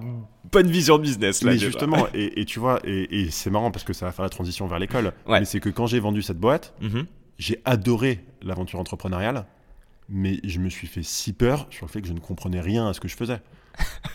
bonne 0.62 0.70
vision 0.70 0.98
business 0.98 1.42
là. 1.42 1.50
Mais 1.50 1.54
déjà. 1.56 1.66
justement, 1.66 2.06
et, 2.14 2.40
et 2.40 2.44
tu 2.44 2.58
vois, 2.58 2.80
et, 2.84 3.22
et 3.22 3.30
c'est 3.30 3.50
marrant 3.50 3.70
parce 3.70 3.84
que 3.84 3.92
ça 3.92 4.06
va 4.06 4.12
faire 4.12 4.22
la 4.24 4.28
transition 4.30 4.66
vers 4.66 4.78
l'école. 4.78 5.12
Ouais. 5.26 5.40
Mais 5.40 5.44
c'est 5.44 5.60
que 5.60 5.68
quand 5.70 5.86
j'ai 5.86 6.00
vendu 6.00 6.22
cette 6.22 6.38
boîte, 6.38 6.74
Mhm. 6.80 7.06
j'ai 7.38 7.60
adoré 7.64 8.20
l'aventure 8.42 8.78
entrepreneuriale, 8.80 9.46
mais 10.08 10.38
je 10.44 10.58
me 10.60 10.68
suis 10.68 10.86
fait 10.86 11.02
si 11.02 11.32
peur 11.32 11.66
sur 11.70 11.86
le 11.86 11.90
fait 11.90 12.00
que 12.00 12.08
je 12.08 12.12
ne 12.12 12.20
comprenais 12.20 12.60
rien 12.60 12.88
à 12.88 12.92
ce 12.94 13.00
que 13.00 13.08
je 13.08 13.16
faisais. 13.16 13.40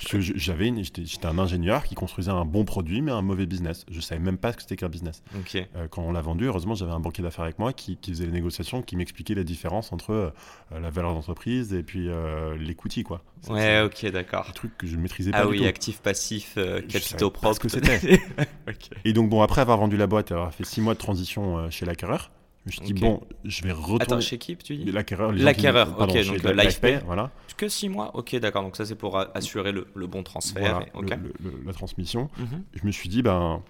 J'avais, 0.10 0.74
j'étais 0.84 1.25
un 1.25 1.38
ingénieur 1.39 1.84
qui 1.84 1.96
construisait 1.96 2.32
un 2.32 2.44
bon 2.44 2.65
produit, 2.65 3.01
mais 3.01 3.12
un 3.12 3.22
mauvais 3.22 3.46
business. 3.46 3.86
Je 3.89 4.01
savais 4.01 4.20
même 4.20 4.38
pas 4.38 4.51
ce 4.51 4.58
que 4.58 4.63
c'était 4.63 4.75
qu'un 4.75 4.89
business. 4.89 5.24
Euh, 5.56 5.88
quand 5.89 6.01
on 6.01 6.12
l'a 6.12 6.22
vendu, 6.22 6.46
heureusement, 6.46 6.74
j'avais 6.75 6.91
un 6.91 7.00
banquier 7.00 7.24
d'affaires 7.24 7.44
avec 7.46 7.60
moi 7.60 7.72
qui, 7.72 7.98
qui 7.98 8.12
faisait 8.12 8.25
les 8.25 8.32
négociations, 8.32 8.82
qui 8.82 8.96
m'expliquait 8.96 9.36
la 9.36 9.44
différence 9.44 9.94
entre 9.94 10.12
euh, 10.12 10.32
la 10.72 10.89
valeur 10.89 11.13
d'entreprise 11.13 11.74
et 11.74 11.84
puis 11.84 12.10
euh, 12.10 12.58
l'equity, 12.58 13.03
quoi. 13.03 13.22
Ouais, 13.50 13.82
ok, 13.82 14.06
d'accord. 14.12 14.46
un 14.50 14.53
truc 14.53 14.77
que 14.77 14.88
je 14.88 14.96
ne 14.96 15.01
maîtrisais 15.01 15.32
pas 15.32 15.39
Ah 15.39 15.46
du 15.46 15.51
oui, 15.51 15.60
tout. 15.60 15.65
actif, 15.65 16.01
passif, 16.01 16.56
euh, 16.58 16.82
capitaux 16.82 17.30
propres. 17.30 17.60
que 17.60 17.70
c'était. 17.70 18.20
ok. 18.68 18.89
Et 19.06 19.13
donc, 19.13 19.30
bon, 19.30 19.41
après 19.41 19.62
avoir 19.62 19.77
vendu 19.77 19.98
la 19.98 20.08
boîte 20.08 20.32
avoir 20.32 20.53
fait 20.53 20.65
six 20.65 20.82
mois 20.82 20.94
de 20.94 21.00
transition 21.00 21.70
chez 21.70 21.86
l'acquéreur, 21.86 22.32
je 22.65 22.68
me 22.68 22.86
suis 22.86 22.94
dit, 22.94 23.01
bon, 23.01 23.22
je 23.44 23.63
vais 23.63 23.72
retourner. 23.72 24.01
Attends, 24.03 24.20
chez 24.22 24.38
qui 24.38 24.56
tu 24.58 24.77
dis? 24.77 24.91
L'acquéreur, 24.91 25.32
L'acquéreur, 25.34 26.00
ok, 26.00 26.13
donc, 26.25 26.44
la- 26.44 26.63
euh, 26.63 27.00
voilà. 27.06 27.32
Que 27.58 27.68
6 27.68 27.89
mois? 27.89 28.15
Ok, 28.15 28.36
d'accord. 28.38 28.62
Donc 28.63 28.75
ça, 28.75 28.86
c'est 28.86 28.96
pour 28.96 29.18
assurer 29.36 29.72
le, 29.72 29.88
le 29.96 30.08
bon 30.08 30.24
transfert. 30.24 30.62
Voilà, 30.75 30.86
et- 30.88 30.91
ok. 30.94 31.10
le- 31.10 31.34
le- 31.44 31.58
le- 31.58 31.63
la 31.65 31.74
transmission. 31.74 32.30
Mhm. 32.38 32.63
Je 32.74 32.86
me 32.86 32.91
suis 32.91 33.10
dit, 33.10 33.22
ben, 33.22 33.62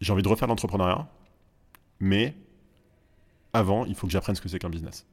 j'ai 0.00 0.12
envie 0.12 0.22
de 0.22 0.28
refaire 0.28 0.48
l'entrepreneuriat, 0.48 1.08
mais 2.00 2.34
avant, 3.52 3.84
il 3.86 3.94
faut 3.94 4.06
que 4.06 4.12
j'apprenne 4.12 4.34
ce 4.36 4.40
que 4.40 4.48
c'est 4.48 4.58
qu'un 4.58 4.70
business. 4.70 5.06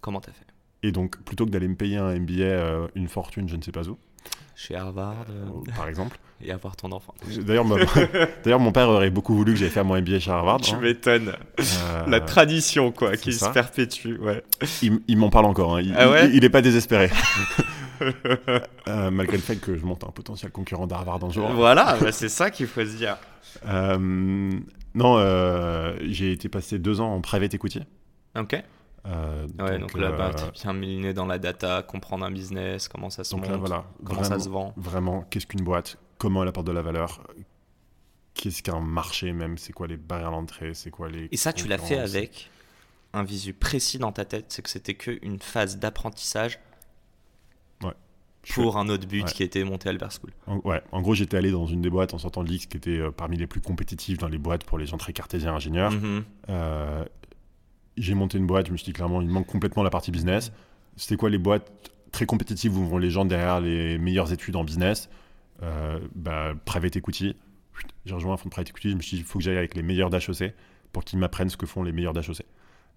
Comment 0.00 0.20
t'as 0.20 0.32
fait? 0.32 0.46
Et 0.82 0.90
donc, 0.90 1.22
plutôt 1.22 1.46
que 1.46 1.50
d'aller 1.50 1.68
me 1.68 1.76
payer 1.76 1.96
un 1.98 2.12
MBA, 2.18 2.42
euh, 2.42 2.88
une 2.96 3.08
fortune, 3.08 3.48
je 3.48 3.56
ne 3.56 3.62
sais 3.62 3.70
pas 3.72 3.88
où, 3.88 3.96
Chez 4.54 4.76
Harvard 4.76 5.24
euh, 5.30 5.46
euh, 5.46 5.72
par 5.76 5.88
exemple. 5.88 6.18
et 6.44 6.50
avoir 6.52 6.76
ton 6.76 6.90
enfant. 6.92 7.14
D'ailleurs, 7.46 7.64
mon 8.60 8.72
père 8.72 8.88
aurait 8.88 9.10
beaucoup 9.10 9.34
voulu 9.34 9.52
que 9.54 9.58
j'aille 9.58 9.70
faire 9.70 9.84
mon 9.84 10.00
MBA 10.00 10.18
chez 10.20 10.30
Harvard. 10.30 10.60
Tu 10.60 10.74
hein. 10.74 10.78
m'étonnes. 10.80 11.32
Euh, 11.60 12.06
La 12.08 12.20
tradition, 12.20 12.90
quoi, 12.92 13.16
qui 13.16 13.32
ça. 13.32 13.48
se 13.48 13.52
perpétue. 13.52 14.16
Ouais. 14.18 14.42
il, 14.82 15.00
il 15.08 15.16
m'en 15.18 15.30
parle 15.30 15.46
encore. 15.46 15.76
hein. 15.76 15.80
Il, 15.82 15.94
Ah 15.96 16.10
ouais 16.10 16.28
il- 16.28 16.36
il 16.36 16.44
est 16.44 16.50
pas 16.50 16.62
désespéré. 16.62 17.10
Euh, 18.88 19.12
malgré 19.12 19.36
le 19.36 19.42
fait 19.44 19.54
que 19.56 19.76
je 19.76 19.84
monte 19.84 20.02
un 20.02 20.10
potentiel 20.10 20.50
concurrent 20.50 20.88
d'Harvard 20.88 21.24
un 21.24 21.30
jour. 21.30 21.48
voilà, 21.52 21.96
bah, 22.00 22.10
c'est 22.10 22.28
ça 22.28 22.50
qu'il 22.50 22.66
faut 22.66 22.84
se 22.84 22.96
dire. 22.96 23.16
Non, 23.64 25.18
j'ai 26.02 26.32
été 26.32 26.48
passé 26.48 26.80
deux 26.80 27.00
ans 27.00 27.14
en 27.14 27.20
private 27.20 27.54
equity. 27.54 27.82
Ok. 28.36 28.60
Euh, 29.06 29.46
Ouais, 29.58 29.78
donc, 29.78 29.98
là, 29.98 30.12
bah, 30.12 30.30
euh, 30.38 30.50
bien 30.52 30.72
miliné 30.72 31.12
dans 31.12 31.26
la 31.26 31.38
data, 31.38 31.82
comprendre 31.82 32.24
un 32.24 32.30
business, 32.30 32.86
comment 32.88 33.10
ça 33.10 33.24
se 33.24 33.32
donc 33.32 33.40
monte, 33.42 33.50
là, 33.50 33.56
voilà. 33.56 33.84
comment 34.04 34.22
ça 34.24 34.38
se 34.38 34.48
vend. 34.48 34.72
Vraiment, 34.76 35.22
qu'est-ce 35.30 35.46
qu'une 35.46 35.64
boîte 35.64 35.98
Comment 36.18 36.42
elle 36.42 36.48
apporte 36.48 36.66
de 36.68 36.72
la 36.72 36.82
valeur 36.82 37.20
Qu'est-ce 38.34 38.62
qu'un 38.62 38.80
marché 38.80 39.32
même 39.32 39.58
C'est 39.58 39.72
quoi 39.72 39.86
les 39.88 39.96
barrières 39.96 40.30
d'entrée 40.30 40.72
C'est 40.74 40.90
quoi 40.90 41.08
les 41.08 41.28
Et 41.32 41.36
ça, 41.36 41.52
tu 41.52 41.66
l'as 41.68 41.78
fait 41.78 41.98
avec 41.98 42.48
un 43.12 43.24
visu 43.24 43.52
précis 43.52 43.98
dans 43.98 44.12
ta 44.12 44.24
tête, 44.24 44.46
c'est 44.48 44.62
que 44.62 44.70
c'était 44.70 44.94
qu'une 44.94 45.38
phase 45.40 45.78
d'apprentissage 45.78 46.58
pour 48.54 48.76
un 48.76 48.88
autre 48.88 49.06
but 49.06 49.22
Ouais. 49.22 49.30
qui 49.32 49.42
était 49.44 49.62
monter 49.62 49.88
Albert 49.88 50.10
School. 50.12 50.32
En, 50.48 50.56
ouais, 50.68 50.82
en 50.90 51.00
gros, 51.00 51.14
j'étais 51.14 51.36
allé 51.36 51.52
dans 51.52 51.66
une 51.66 51.80
des 51.80 51.90
boîtes 51.90 52.12
en 52.12 52.18
sortant 52.18 52.42
de 52.42 52.48
l'X 52.50 52.66
qui 52.66 52.76
était 52.76 52.98
euh, 52.98 53.12
parmi 53.12 53.36
les 53.36 53.46
plus 53.46 53.60
compétitives 53.60 54.18
dans 54.18 54.26
les 54.26 54.38
boîtes 54.38 54.64
pour 54.64 54.78
les 54.78 54.86
gens 54.86 54.96
très 54.96 55.12
cartésiens 55.12 55.54
ingénieurs. 55.54 55.92
Mhm. 55.92 56.24
Euh, 56.48 57.04
j'ai 57.96 58.14
monté 58.14 58.38
une 58.38 58.46
boîte, 58.46 58.66
je 58.66 58.72
me 58.72 58.76
suis 58.76 58.86
dit 58.86 58.92
clairement, 58.92 59.20
il 59.20 59.28
manque 59.28 59.46
complètement 59.46 59.82
la 59.82 59.90
partie 59.90 60.10
business. 60.10 60.52
C'était 60.96 61.16
quoi 61.16 61.30
les 61.30 61.38
boîtes 61.38 61.70
très 62.10 62.26
compétitives 62.26 62.76
où 62.76 62.86
vont 62.86 62.98
les 62.98 63.10
gens 63.10 63.24
derrière 63.24 63.60
les 63.60 63.98
meilleures 63.98 64.32
études 64.32 64.56
en 64.56 64.64
business? 64.64 65.08
Euh, 65.62 66.00
bah, 66.14 66.52
Private 66.64 66.96
equity. 66.96 67.36
J'ai 68.04 68.14
rejoint 68.14 68.34
un 68.34 68.36
fonds 68.36 68.48
de 68.48 68.52
private 68.52 68.70
equity, 68.70 68.90
je 68.90 68.96
me 68.96 69.00
suis 69.00 69.16
dit, 69.16 69.22
il 69.22 69.26
faut 69.26 69.38
que 69.38 69.44
j'aille 69.44 69.56
avec 69.56 69.74
les 69.74 69.82
meilleurs 69.82 70.10
d'HEC 70.10 70.54
pour 70.92 71.04
qu'ils 71.04 71.18
m'apprennent 71.18 71.48
ce 71.48 71.56
que 71.56 71.66
font 71.66 71.82
les 71.82 71.92
meilleurs 71.92 72.12
d'HEC. 72.12 72.44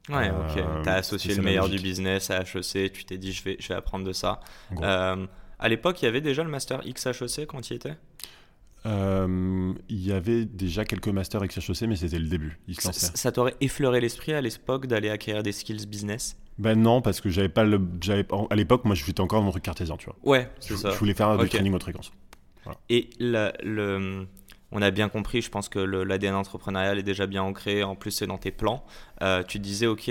Ouais, 0.10 0.30
ok. 0.30 0.58
Euh, 0.58 0.82
T'as 0.84 0.96
associé 0.96 1.32
c'est 1.32 1.38
le 1.38 1.44
meilleur 1.44 1.70
du 1.70 1.80
business 1.80 2.30
à 2.30 2.42
HEC, 2.42 2.92
tu 2.92 3.06
t'es 3.06 3.18
dit, 3.18 3.32
je 3.32 3.44
vais, 3.44 3.58
je 3.60 3.68
vais 3.70 3.74
apprendre 3.74 4.06
de 4.06 4.14
ça. 4.14 4.40
Euh, 4.82 5.25
à 5.58 5.70
l'époque, 5.70 6.02
il 6.02 6.06
y 6.06 6.08
avait 6.08 6.22
déjà 6.22 6.44
le 6.44 6.50
master 6.50 6.82
XHEC 6.82 7.48
quand 7.48 7.70
il 7.70 7.74
y 7.74 7.75
était? 7.78 7.96
Euh, 8.86 9.74
il 9.89 10.06
y 10.06 10.12
avait 10.12 10.46
déjà 10.46 10.86
quelques 10.86 11.08
masters 11.08 11.46
XHEC, 11.48 11.88
mais 11.88 11.96
c'était 11.96 12.20
le 12.20 12.27
début. 12.27 12.60
Ils 12.68 12.80
se 12.80 12.92
Ça, 12.92 13.32
t'aurait 13.32 13.56
effleuré 13.62 14.00
l'esprit 14.01 14.34
à 14.34 14.42
l'époque 14.42 14.88
d'aller 14.88 15.10
acquérir 15.10 15.44
des 15.44 15.51
skills 15.51 15.88
business? 15.88 16.38
Ben 16.58 16.80
non, 16.80 17.01
parce 17.01 17.20
que 17.20 17.30
j'avais 17.30 17.50
pas 17.50 17.63
le. 17.63 17.82
j'avais- 18.01 18.25
À 18.50 18.56
l'époque, 18.56 18.86
moi, 18.86 18.96
j'étais 18.96 19.20
encore 19.22 19.39
dans 19.39 19.46
mon 19.46 19.51
truc 19.51 19.63
cartésien, 19.63 19.98
tu 19.98 20.06
vois. 20.06 20.15
Ouais, 20.24 20.50
Je, 20.62 20.68
c'est 20.75 20.77
ça. 20.77 20.92
je 20.92 20.98
voulais 20.98 21.13
faire 21.13 21.30
Ok. 21.32 21.42
du 21.44 21.50
training 21.50 21.74
haute 21.74 21.82
fréquence. 21.84 22.12
Et 22.89 23.10
la- 23.20 23.54
le, 23.63 24.25
on 24.72 24.82
a 24.82 24.89
bien 24.92 25.10
compris, 25.10 25.42
je 25.42 25.50
pense 25.50 25.68
que 25.70 25.77
l'ADN 25.80 26.34
entrepreneurial 26.36 26.98
est 26.98 27.04
déjà 27.04 27.27
bien 27.27 27.44
ancré, 27.44 27.84
en 27.84 27.96
plus 27.96 28.12
c'est 28.12 28.25
dans 28.27 28.38
tes 28.38 28.51
plans. 28.51 28.86
Euh, 29.22 29.44
tu 29.44 29.60
disais, 29.60 29.86
ok, 29.88 30.10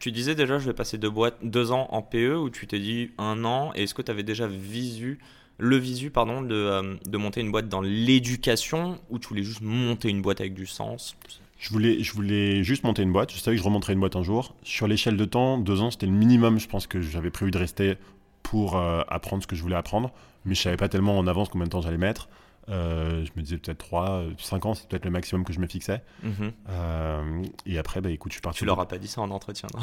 tu 0.00 0.12
disais 0.12 0.34
déjà 0.34 0.58
je 0.58 0.66
vais 0.66 0.72
passer 0.72 0.96
deux, 0.98 1.10
boîtes, 1.10 1.36
deux 1.42 1.70
ans 1.72 1.88
en 1.90 2.00
PE 2.02 2.34
ou 2.36 2.48
tu 2.50 2.66
t'es 2.66 2.78
dit 2.78 3.10
un 3.18 3.44
an, 3.44 3.72
et 3.74 3.82
est-ce 3.82 3.92
que 3.94 4.00
tu 4.02 4.10
avais 4.10 4.22
déjà 4.22 4.46
visu, 4.46 5.18
le 5.62 5.76
visu 5.76 6.10
pardon, 6.10 6.42
de, 6.42 6.54
euh, 6.54 6.96
de 7.06 7.16
monter 7.16 7.40
une 7.40 7.52
boîte 7.52 7.68
dans 7.68 7.80
l'éducation 7.80 8.98
ou 9.10 9.18
tu 9.20 9.28
voulais 9.28 9.44
juste 9.44 9.62
monter 9.62 10.08
une 10.08 10.20
boîte 10.20 10.40
avec 10.40 10.54
du 10.54 10.66
sens? 10.66 11.16
Je 11.58 11.70
voulais, 11.70 12.02
je 12.02 12.12
voulais 12.12 12.64
juste 12.64 12.82
monter 12.82 13.02
une 13.02 13.12
boîte. 13.12 13.32
Je 13.32 13.38
savais 13.38 13.56
que 13.56 13.62
je 13.62 13.64
remonterais 13.64 13.92
une 13.92 14.00
boîte 14.00 14.16
un 14.16 14.24
jour. 14.24 14.56
Sur 14.64 14.88
l'échelle 14.88 15.16
de 15.16 15.24
temps, 15.24 15.58
deux 15.58 15.80
ans, 15.80 15.92
c'était 15.92 16.06
le 16.06 16.12
minimum, 16.12 16.58
je 16.58 16.66
pense, 16.66 16.88
que 16.88 17.00
j'avais 17.00 17.30
prévu 17.30 17.52
de 17.52 17.58
rester 17.58 17.94
pour 18.42 18.76
euh, 18.76 19.02
apprendre 19.06 19.44
ce 19.44 19.46
que 19.46 19.54
je 19.54 19.62
voulais 19.62 19.76
apprendre. 19.76 20.10
Mais 20.44 20.56
je 20.56 20.62
savais 20.62 20.76
pas 20.76 20.88
tellement 20.88 21.16
en 21.16 21.28
avance 21.28 21.48
combien 21.48 21.66
de 21.66 21.70
temps 21.70 21.80
j'allais 21.80 21.96
mettre. 21.96 22.28
Euh, 22.68 23.24
je 23.24 23.30
me 23.36 23.42
disais 23.42 23.58
peut-être 23.58 23.78
3, 23.78 24.24
5 24.36 24.66
ans, 24.66 24.74
c'est 24.74 24.88
peut-être 24.88 25.04
le 25.04 25.12
maximum 25.12 25.44
que 25.44 25.52
je 25.52 25.60
me 25.60 25.68
fixais. 25.68 26.02
Mhm. 26.24 26.52
Euh, 26.68 27.42
et 27.66 27.78
après, 27.78 28.00
bah, 28.00 28.10
écoute, 28.10 28.32
je 28.32 28.38
suis 28.38 28.42
parti. 28.42 28.58
Tu 28.58 28.64
leur 28.64 28.80
as 28.80 28.88
pas 28.88 28.98
dit 28.98 29.06
ça 29.06 29.20
en 29.20 29.30
entretien, 29.30 29.68
non? 29.72 29.80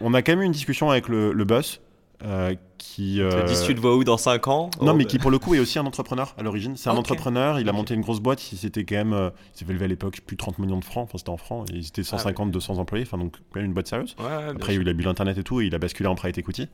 On 0.00 0.14
a 0.14 0.22
quand 0.22 0.32
même 0.32 0.42
eu 0.42 0.46
une 0.46 0.52
discussion 0.52 0.90
avec 0.90 1.08
le, 1.08 1.32
le 1.32 1.44
boss 1.44 1.80
euh, 2.24 2.54
qui. 2.78 3.16
Te 3.16 3.22
euh, 3.22 3.42
dis, 3.44 3.54
tu 3.66 3.74
te 3.74 3.80
vois 3.80 3.96
où 3.96 4.04
dans 4.04 4.16
5 4.16 4.48
ans 4.48 4.70
Non, 4.80 4.92
Oh, 4.92 4.94
mais 4.94 5.04
bah. 5.04 5.10
qui 5.10 5.18
pour 5.18 5.30
le 5.30 5.38
coup 5.38 5.54
est 5.54 5.58
aussi 5.58 5.78
un 5.78 5.86
entrepreneur 5.86 6.34
à 6.38 6.42
l'origine. 6.42 6.76
C'est 6.76 6.88
un 6.90 6.96
entrepreneur, 6.96 7.60
il 7.60 7.68
a 7.68 7.72
monté 7.72 7.94
une 7.94 8.00
grosse 8.00 8.20
boîte, 8.20 8.52
il 8.52 8.58
s'était 8.58 8.84
quand 8.84 8.94
même. 8.96 9.12
euh, 9.12 9.30
il 9.54 9.58
s'est 9.66 9.72
lever 9.72 9.84
à 9.84 9.88
l'époque 9.88 10.20
plus 10.26 10.36
de 10.36 10.38
30 10.38 10.58
millions 10.58 10.78
de 10.78 10.84
francs, 10.84 11.04
enfin 11.04 11.18
c'était 11.18 11.30
en 11.30 11.36
francs, 11.36 11.68
et 11.70 11.74
ils 11.74 11.86
étaient 11.88 12.02
150, 12.02 12.50
200 12.50 12.78
employés, 12.78 13.04
enfin 13.06 13.18
donc 13.18 13.32
quand 13.52 13.60
même 13.60 13.66
une 13.66 13.74
boîte 13.74 13.88
sérieuse. 13.88 14.14
Ouais, 14.18 14.24
ouais, 14.26 14.48
Après, 14.54 14.74
il 14.74 14.88
a 14.88 14.92
eu 14.92 14.94
l'internet 14.94 15.36
et 15.38 15.42
tout, 15.44 15.60
et 15.60 15.66
il 15.66 15.74
a 15.74 15.78
basculé 15.78 16.08
en 16.08 16.14
private 16.14 16.38
equity. 16.38 16.68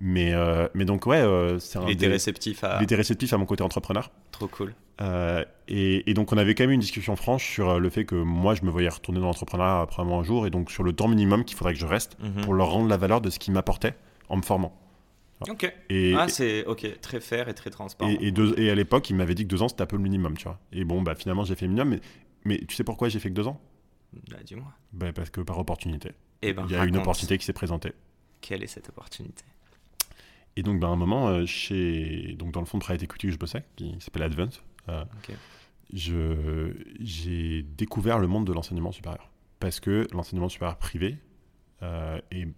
Mais, 0.00 0.32
euh, 0.32 0.68
mais 0.74 0.84
donc, 0.84 1.04
ouais, 1.06 1.16
euh, 1.20 1.58
c'est 1.58 1.78
un. 1.78 1.82
il 1.82 1.90
était 1.90 2.06
des- 2.06 2.12
réceptif 2.12 2.62
à. 2.62 2.78
il 2.80 2.84
était 2.84 2.94
réceptif 2.94 3.32
à 3.32 3.38
mon 3.38 3.44
côté 3.44 3.62
entrepreneur. 3.64 4.10
Trop 4.30 4.46
cool. 4.46 4.72
Euh, 5.02 5.44
et, 5.66 6.08
et 6.08 6.14
donc, 6.14 6.32
on 6.32 6.36
avait 6.38 6.54
quand 6.54 6.62
même 6.62 6.70
eu 6.70 6.74
une 6.74 6.80
discussion 6.80 7.16
franche 7.16 7.44
sur 7.44 7.80
le 7.80 7.90
fait 7.90 8.04
que 8.04 8.14
moi, 8.14 8.54
je 8.54 8.62
me 8.64 8.70
voyais 8.70 8.88
retourner 8.88 9.18
dans 9.18 9.26
l'entrepreneuriat 9.26 9.80
après 9.80 10.02
un 10.02 10.22
jour, 10.22 10.46
et 10.46 10.50
donc 10.50 10.70
sur 10.70 10.84
le 10.84 10.92
temps 10.92 11.08
minimum 11.08 11.44
qu'il 11.44 11.56
faudrait 11.56 11.74
que 11.74 11.80
je 11.80 11.86
reste 11.86 12.16
Mhm. 12.22 12.42
pour 12.44 12.54
leur 12.54 12.70
rendre 12.70 12.88
la 12.88 12.96
valeur 12.96 13.20
de 13.20 13.30
ce 13.30 13.38
qu'ils 13.40 13.52
m'apportaient 13.52 13.94
en 14.28 14.36
me 14.36 14.42
formant. 14.42 14.72
Ok. 15.48 15.72
Et, 15.88 16.14
ah, 16.16 16.28
c'est 16.28 16.64
ok, 16.66 17.00
très 17.00 17.20
fair 17.20 17.48
et 17.48 17.54
très 17.54 17.70
transparent. 17.70 18.10
et, 18.10 18.26
et 18.26 18.30
deux- 18.32 18.58
et 18.58 18.70
à 18.70 18.74
l'époque, 18.74 19.08
il 19.10 19.16
m'avait 19.16 19.34
dit 19.34 19.44
que 19.44 19.48
deux 19.48 19.62
ans, 19.62 19.68
c'était 19.68 19.82
un 19.82 19.86
peu 19.86 19.96
le 19.96 20.02
minimum, 20.02 20.36
tu 20.36 20.44
vois. 20.44 20.58
Et 20.72 20.84
bon, 20.84 21.00
bah 21.02 21.14
finalement, 21.14 21.44
j'ai 21.44 21.54
fait 21.54 21.66
le 21.66 21.72
minimum, 21.72 21.90
mais, 21.94 22.00
mais 22.44 22.58
tu 22.66 22.74
sais 22.76 22.84
pourquoi 22.84 23.08
j'ai 23.08 23.20
fait 23.20 23.30
que 23.30 23.34
deux 23.34 23.46
ans? 23.46 23.60
Bah, 24.30 24.36
dis-moi. 24.44 24.66
bah, 24.92 25.12
Parce 25.12 25.30
que 25.30 25.40
par 25.40 25.58
opportunité. 25.58 26.10
Eh 26.42 26.52
ben, 26.52 26.64
Il 26.68 26.72
y 26.72 26.74
a 26.74 26.84
une 26.84 26.96
opportunité 26.96 27.38
qui 27.38 27.44
s'est 27.44 27.52
présentée. 27.52 27.92
Quelle 28.40 28.62
est 28.62 28.66
cette 28.66 28.88
opportunité? 28.88 29.44
Et 30.56 30.62
donc, 30.62 30.80
bah, 30.80 30.88
à 30.88 30.90
un 30.90 30.96
moment, 30.96 31.28
euh, 31.28 31.46
chez, 31.46 32.34
donc, 32.38 32.52
dans 32.52 32.60
le 32.60 32.66
fonds 32.66 32.78
de 32.78 32.82
private 32.82 33.02
equity 33.04 33.28
où 33.28 33.30
je 33.30 33.36
bossais, 33.38 33.64
qui 33.76 33.96
s'appelle 34.00 34.24
Advance, 34.24 34.62
euh, 34.88 35.04
je- 35.92 36.72
j'ai 37.00 37.62
découvert 37.62 38.18
le 38.18 38.26
monde 38.26 38.46
de 38.46 38.52
l'enseignement 38.52 38.92
supérieur. 38.92 39.30
Parce 39.58 39.80
que 39.80 40.06
l'enseignement 40.12 40.48
supérieur 40.48 40.76
privé 40.78 41.16
euh, 41.82 42.20
est 42.30 42.48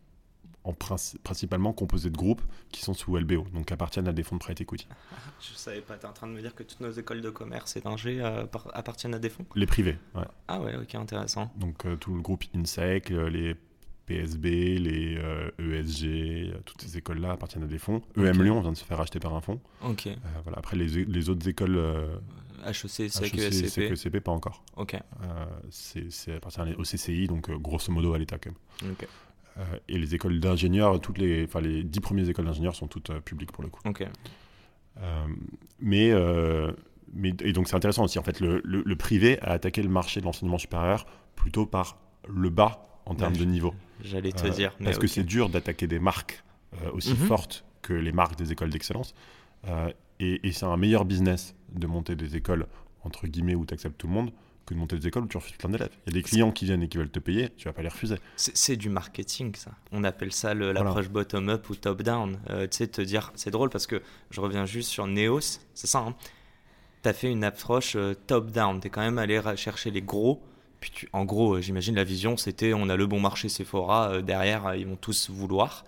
en 0.65 0.73
princi- 0.73 1.19
principalement 1.19 1.73
composé 1.73 2.09
de 2.11 2.17
groupes 2.17 2.43
qui 2.71 2.83
sont 2.83 2.95
sous 2.95 3.17
LBO, 3.17 3.47
donc 3.53 3.73
appartiennent 3.73 4.07
à 4.09 4.13
des 4.13 4.23
fonds 4.23 4.37
de 4.37 4.41
private 4.41 4.61
equity. 4.61 4.87
Je 5.41 5.55
savais 5.57 5.81
pas, 5.81 5.97
t'es 5.97 6.07
en 6.07 6.13
train 6.13 6.27
de 6.29 6.33
me 6.33 6.41
dire 6.41 6.55
que 6.55 6.63
toutes 6.63 6.81
nos 6.81 6.91
écoles 6.93 7.21
de 7.21 7.31
commerce 7.31 7.77
et 7.77 7.81
d'ingé 7.81 8.21
euh, 8.23 8.45
par- 8.47 8.69
appartiennent 8.73 9.15
à 9.15 9.19
des 9.19 9.29
fonds? 9.31 9.45
Les 9.57 9.67
privés, 9.67 9.99
ouais. 10.15 10.25
Ah 10.49 10.61
ouais, 10.61 10.77
ok, 10.77 10.95
intéressant. 10.95 11.53
Donc 11.57 11.85
euh, 11.87 11.97
tout 11.97 12.15
le 12.15 12.21
groupe 12.23 12.45
INSEC, 12.55 13.11
euh, 13.11 13.29
les 13.29 13.57
PSB, 14.07 14.79
les 14.79 15.17
euh, 15.19 15.51
ESG, 15.59 16.05
euh, 16.07 16.59
toutes 16.65 16.83
ces 16.83 16.97
écoles-là 16.99 17.33
appartiennent 17.33 17.65
à 17.65 17.69
des 17.69 17.79
fonds. 17.79 18.03
EM 18.17 18.29
Ok. 18.29 18.37
Lyon 18.45 18.61
vient 18.61 18.73
de 18.73 18.77
se 18.77 18.85
faire 18.85 18.99
racheter 18.99 19.19
par 19.21 19.35
un 19.35 19.41
fonds. 19.41 19.61
Ok. 19.85 20.09
Voilà. 20.45 20.59
Après, 20.59 20.77
les, 20.77 21.05
les 21.05 21.29
autres 21.31 21.49
écoles 21.49 21.77
HEC, 22.67 22.85
HEC, 23.01 23.11
CQ, 23.13 23.39
SCP. 23.51 23.89
CQSCP, 23.89 24.21
pas 24.21 24.33
encore. 24.33 24.63
Ok. 24.77 24.97
C'est 25.71 26.35
appartient 26.37 26.61
au 26.79 26.83
CCI, 26.83 27.27
donc 27.27 27.51
grosso 27.53 27.93
modo 27.93 28.13
à 28.15 28.19
l'État 28.19 28.39
quand 28.39 28.51
même. 28.83 28.93
Ok. 28.93 29.07
Euh, 29.59 29.65
et 29.89 29.99
les 29.99 30.15
écoles 30.15 30.41
d'ingénieurs, 30.41 31.01
toutes 31.01 31.19
les, 31.19 31.45
enfin 31.45 31.61
les 31.61 31.83
dix 31.85 32.01
premières 32.01 32.29
écoles 32.29 32.47
d'ingénieurs 32.47 32.75
sont 32.75 32.87
toutes 32.87 33.11
euh, 33.11 33.21
publiques 33.21 33.53
pour 33.53 33.63
le 33.63 33.69
coup. 33.71 33.81
Ok. 33.85 34.07
Euh, 34.99 35.27
mais, 35.81 36.13
mais 37.13 37.35
et 37.43 37.53
donc 37.53 37.69
c'est 37.69 37.77
intéressant 37.77 38.05
aussi. 38.05 38.19
En 38.19 38.23
fait, 38.23 38.41
le, 38.41 38.61
le- 38.65 38.83
le 38.85 38.97
privé 38.97 39.39
a 39.43 39.53
attaqué 39.53 39.83
le 39.83 39.89
marché 39.89 40.21
de 40.21 40.25
l'enseignement 40.27 40.59
supérieur 40.59 41.07
plutôt 41.37 41.67
par 41.67 41.99
le 42.29 42.51
bas 42.51 42.87
en 43.07 43.15
termes 43.15 43.33
Ouais, 43.33 43.39
de 43.41 43.45
niveau. 43.45 43.75
J'allais 44.03 44.33
te 44.33 44.47
Euh, 44.47 44.51
dire. 44.51 44.73
Mais 44.79 44.87
parce 44.87 44.99
que 44.99 45.07
c'est 45.07 45.25
dur 45.25 45.49
d'attaquer 45.49 45.87
des 45.87 45.99
marques 45.99 46.43
euh, 46.83 46.91
aussi 46.93 47.11
Mhm. 47.11 47.17
fortes 47.27 47.65
que 47.83 47.93
les 47.93 48.13
marques 48.13 48.37
des 48.37 48.53
écoles 48.53 48.71
d'excellence. 48.71 49.15
Euh, 49.67 49.91
et 50.21 50.47
et 50.47 50.53
c'est 50.53 50.67
un 50.67 50.77
meilleur 50.77 51.05
business 51.05 51.55
de 51.75 51.87
monter 51.87 52.15
des 52.15 52.37
écoles, 52.37 52.67
entre 53.03 53.27
guillemets, 53.27 53.55
où 53.55 53.67
tu 53.67 53.75
acceptes 53.75 53.99
tout 53.99 54.07
le 54.07 54.13
monde, 54.13 54.31
que 54.73 54.77
de 54.77 54.81
monter 54.81 54.99
des 54.99 55.07
écoles 55.09 55.25
où 55.25 55.29
tu 55.29 55.37
refuses 55.37 55.57
plein 55.57 55.71
d'élèves. 55.71 55.91
Il 56.07 56.13
y 56.13 56.19
a 56.19 56.21
des 56.21 56.23
clients 56.23 56.51
qui 56.53 56.65
viennent 56.65 56.83
et 56.83 56.89
qui 56.89 56.99
veulent 56.99 57.11
te 57.11 57.19
payer, 57.21 57.51
tu 57.57 57.67
vas 57.69 57.73
pas 57.73 57.83
les 57.83 57.89
refuser. 57.89 58.17
C'est 58.37 58.77
du 58.77 58.89
marketing, 58.89 59.55
ça. 59.55 59.71
On 59.93 60.05
appelle 60.05 60.33
ça 60.33 60.55
l'approche 60.55 61.09
bottom-up 61.09 61.69
ou 61.71 61.75
top-down. 61.77 62.39
Euh, 62.51 62.67
tu 62.67 62.79
sais, 62.79 62.87
te 62.89 63.01
dire, 63.01 63.33
c'est 63.35 63.51
drôle 63.51 63.71
parce 63.71 63.87
que 63.87 64.03
je 64.31 64.41
reviens 64.41 64.67
juste 64.67 64.89
sur 64.91 65.07
Neos, 65.07 65.41
c'est 65.75 65.87
ça. 65.87 66.01
Hein 66.01 66.15
T'as 67.03 67.13
fait 67.13 67.31
une 67.31 67.43
approche 67.45 67.97
euh, 67.97 68.15
top-down. 68.27 68.81
T'es 68.81 68.89
quand 68.89 69.01
même 69.01 69.19
allé 69.19 69.41
chercher 69.57 69.91
les 69.91 70.03
gros. 70.03 70.41
Puis 70.81 70.91
tu- 70.95 71.09
en 71.13 71.25
gros, 71.25 71.55
euh, 71.57 71.61
j'imagine 71.61 71.95
la 71.97 72.05
vision, 72.05 72.37
c'était 72.37 72.73
on 72.75 72.89
a 72.89 72.97
le 72.97 73.07
bon 73.07 73.19
marché 73.21 73.49
Sephora, 73.49 74.11
euh, 74.11 74.23
derrière, 74.23 74.75
ils 74.77 74.87
vont 74.87 74.97
tous 74.97 75.29
vouloir. 75.31 75.85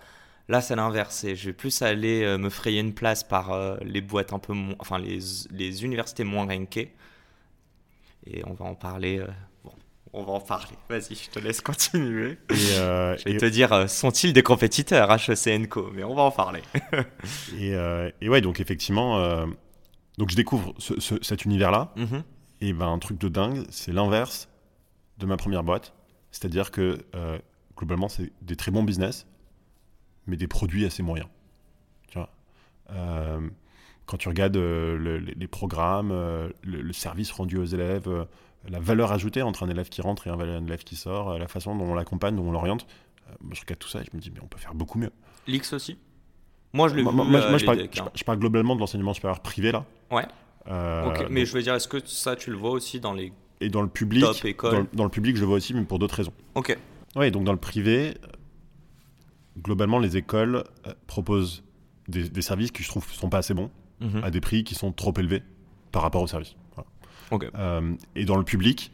Là, 0.49 0.61
c'est 0.61 0.75
l'inverse. 0.75 1.25
Je 1.33 1.45
vais 1.47 1.53
plus 1.53 1.81
aller 1.81 2.37
me 2.37 2.49
frayer 2.51 2.79
une 2.79 2.93
place 2.93 3.23
par 3.23 3.77
les 3.81 4.01
boîtes 4.01 4.31
un 4.31 4.37
peu 4.37 4.53
moins. 4.53 4.75
Enfin, 4.77 4.99
les, 4.99 5.17
les 5.49 5.83
universités 5.83 6.23
moins 6.23 6.45
rankées. 6.45 6.93
Et 8.27 8.43
on 8.45 8.53
va 8.53 8.65
en 8.65 8.75
parler. 8.75 9.19
euh, 9.19 9.27
bon, 9.63 9.71
on 10.13 10.23
va 10.23 10.33
en 10.33 10.39
parler. 10.39 10.75
Vas-y, 10.89 11.15
je 11.15 11.29
te 11.29 11.39
laisse 11.39 11.61
continuer. 11.61 12.37
Et, 12.49 12.53
euh, 12.79 13.15
Je 13.19 13.23
vais 13.25 13.33
et- 13.35 13.37
te 13.37 13.45
dire, 13.45 13.71
euh, 13.73 13.87
sont-ils 13.87 14.33
des 14.33 14.43
compétiteurs 14.43 15.11
HEC 15.11 15.67
Co? 15.69 15.91
Mais 15.93 16.03
on 16.03 16.15
va 16.15 16.23
en 16.23 16.31
parler. 16.31 16.61
et, 17.57 17.73
euh, 17.75 18.09
et 18.21 18.29
ouais, 18.29 18.41
donc 18.41 18.59
effectivement, 18.59 19.17
euh, 19.19 19.45
donc 20.17 20.29
je 20.31 20.35
découvre 20.35 20.73
ce- 20.79 20.99
ce- 20.99 21.21
cet 21.21 21.45
univers-là. 21.45 21.91
Mhm. 21.95 22.23
Et 22.61 22.73
ben 22.73 22.87
un 22.87 22.99
truc 22.99 23.17
de 23.19 23.27
dingue, 23.29 23.65
c'est 23.69 23.91
l'inverse 23.91 24.47
de 25.17 25.25
ma 25.25 25.37
première 25.37 25.63
boîte. 25.63 25.93
C'est-à-dire 26.31 26.71
que 26.71 26.97
globalement, 27.77 28.07
c'est 28.09 28.31
des 28.41 28.55
très 28.55 28.71
bons 28.71 28.83
business, 28.83 29.27
mais 30.27 30.37
des 30.37 30.47
produits 30.47 30.85
assez 30.85 31.03
moyens. 31.03 31.29
Tu 32.07 32.17
vois? 32.17 32.29
Quand 34.05 34.17
tu 34.17 34.27
regardes 34.29 34.57
euh, 34.57 34.97
le- 34.97 35.17
les, 35.17 35.47
programmes, 35.47 36.11
euh, 36.11 36.49
le, 36.63 36.81
le 36.81 36.93
service 36.93 37.31
rendu 37.31 37.57
aux 37.57 37.65
élèves, 37.65 38.07
euh, 38.07 38.25
la 38.69 38.79
valeur 38.79 39.11
ajoutée 39.11 39.41
entre 39.41 39.63
un 39.63 39.69
élève 39.69 39.89
qui 39.89 40.01
rentre 40.01 40.27
et 40.27 40.29
un 40.29 40.39
élève 40.65 40.83
qui 40.83 40.95
sort, 40.95 41.37
la 41.37 41.47
façon 41.47 41.75
dont 41.75 41.85
on 41.85 41.93
l'accompagne, 41.95 42.35
dont 42.35 42.43
on 42.47 42.51
l'oriente, 42.51 42.85
moi 43.41 43.53
je 43.53 43.61
regarde 43.61 43.79
tout 43.79 43.87
ça 43.89 44.01
et 44.01 44.03
je 44.03 44.15
me 44.15 44.21
dis, 44.21 44.31
mais 44.33 44.39
on 44.43 44.47
peut 44.47 44.57
faire 44.59 44.73
beaucoup 44.75 44.97
mieux. 44.99 45.11
L'X 45.47 45.73
aussi? 45.73 45.97
Moi, 46.73 46.89
je 46.89 46.95
l'ai 46.95 47.03
Moi, 47.03 47.11
vu. 47.11 47.17
moi, 47.17 47.25
moi, 47.49 47.57
je, 47.57 47.65
parle, 47.65 47.77
decks, 47.77 47.95
je, 47.95 48.01
je 48.19 48.23
parle 48.23 48.39
globalement 48.39 48.75
de 48.75 48.79
l'enseignement 48.81 49.13
supérieur 49.13 49.39
privé 49.39 49.71
là. 49.71 49.85
Ouais. 50.11 50.25
Euh, 50.67 51.05
mais 51.29 51.41
donc- 51.41 51.47
je 51.47 51.53
veux 51.53 51.61
dire, 51.61 51.73
est-ce 51.75 51.87
que 51.87 51.99
ça, 52.05 52.35
tu 52.35 52.49
le 52.51 52.57
vois 52.57 52.71
aussi 52.71 52.99
dans 52.99 53.13
les. 53.13 53.31
et 53.61 53.69
dans 53.69 53.81
le 53.81 53.87
public, 53.87 54.23
Top 54.23 54.43
école. 54.45 54.71
dans, 54.71 54.79
le- 54.79 54.87
dans 54.93 55.03
le 55.03 55.09
public, 55.09 55.35
je 55.35 55.41
le 55.41 55.47
vois 55.47 55.57
aussi, 55.57 55.73
mais 55.73 55.83
pour 55.83 55.99
d'autres 55.99 56.15
raisons. 56.15 56.33
Ok. 56.55 56.77
Oui, 57.15 57.31
donc 57.31 57.43
dans 57.45 57.53
le 57.53 57.59
privé, 57.59 58.15
globalement, 59.61 59.99
les 59.99 60.17
écoles 60.17 60.63
proposent 61.07 61.63
des, 62.07 62.27
des 62.29 62.41
services 62.41 62.71
qui, 62.71 62.83
je 62.83 62.89
trouve, 62.89 63.09
sont 63.11 63.29
pas 63.29 63.37
assez 63.39 63.53
bons, 63.53 63.69
Mhm. 64.01 64.23
à 64.23 64.31
des 64.31 64.41
prix 64.41 64.63
qui 64.63 64.75
sont 64.75 64.91
trop 64.91 65.13
élevés 65.17 65.41
par 65.91 66.01
rapport 66.01 66.21
aux 66.21 66.27
services. 66.27 66.55
Voilà. 66.75 66.89
Ok. 67.31 67.49
Euh, 67.55 67.93
et 68.15 68.25
dans 68.25 68.37
le 68.37 68.43
public, 68.43 68.91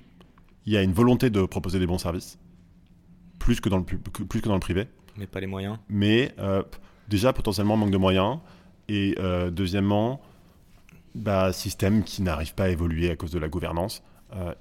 il 0.65 0.73
y 0.73 0.77
a 0.77 0.83
une 0.83 0.93
volonté 0.93 1.29
de 1.29 1.43
proposer 1.45 1.79
des 1.79 1.87
bons 1.87 1.97
services, 1.97 2.37
plus 3.39 3.59
que 3.59 3.69
dans 3.69 3.77
le, 3.77 3.83
plus 3.83 4.41
que 4.41 4.47
dans 4.47 4.53
le 4.53 4.59
privé, 4.59 4.87
Mais 5.17 5.25
pas 5.27 5.39
les 5.39 5.47
moyens. 5.47 5.77
mais 5.89 6.33
euh, 6.37 6.61
déjà 7.09 7.33
potentiellement 7.33 7.77
manque 7.77 7.89
de 7.91 7.97
moyens, 7.97 8.37
et 8.87 9.15
euh, 9.19 9.49
deuxièmement, 9.49 10.21
bah, 11.15 11.51
système 11.51 12.03
qui 12.03 12.21
n'arrive 12.21 12.53
pas 12.53 12.65
à 12.65 12.69
évoluer 12.69 13.09
à 13.09 13.15
cause 13.15 13.31
de 13.31 13.39
la 13.39 13.49
gouvernance, 13.49 14.03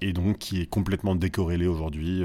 et 0.01 0.13
donc 0.13 0.39
qui 0.39 0.63
est 0.63 0.67
complètement 0.67 1.15
décorrélé 1.15 1.69
aujourd'hui, 1.69 2.25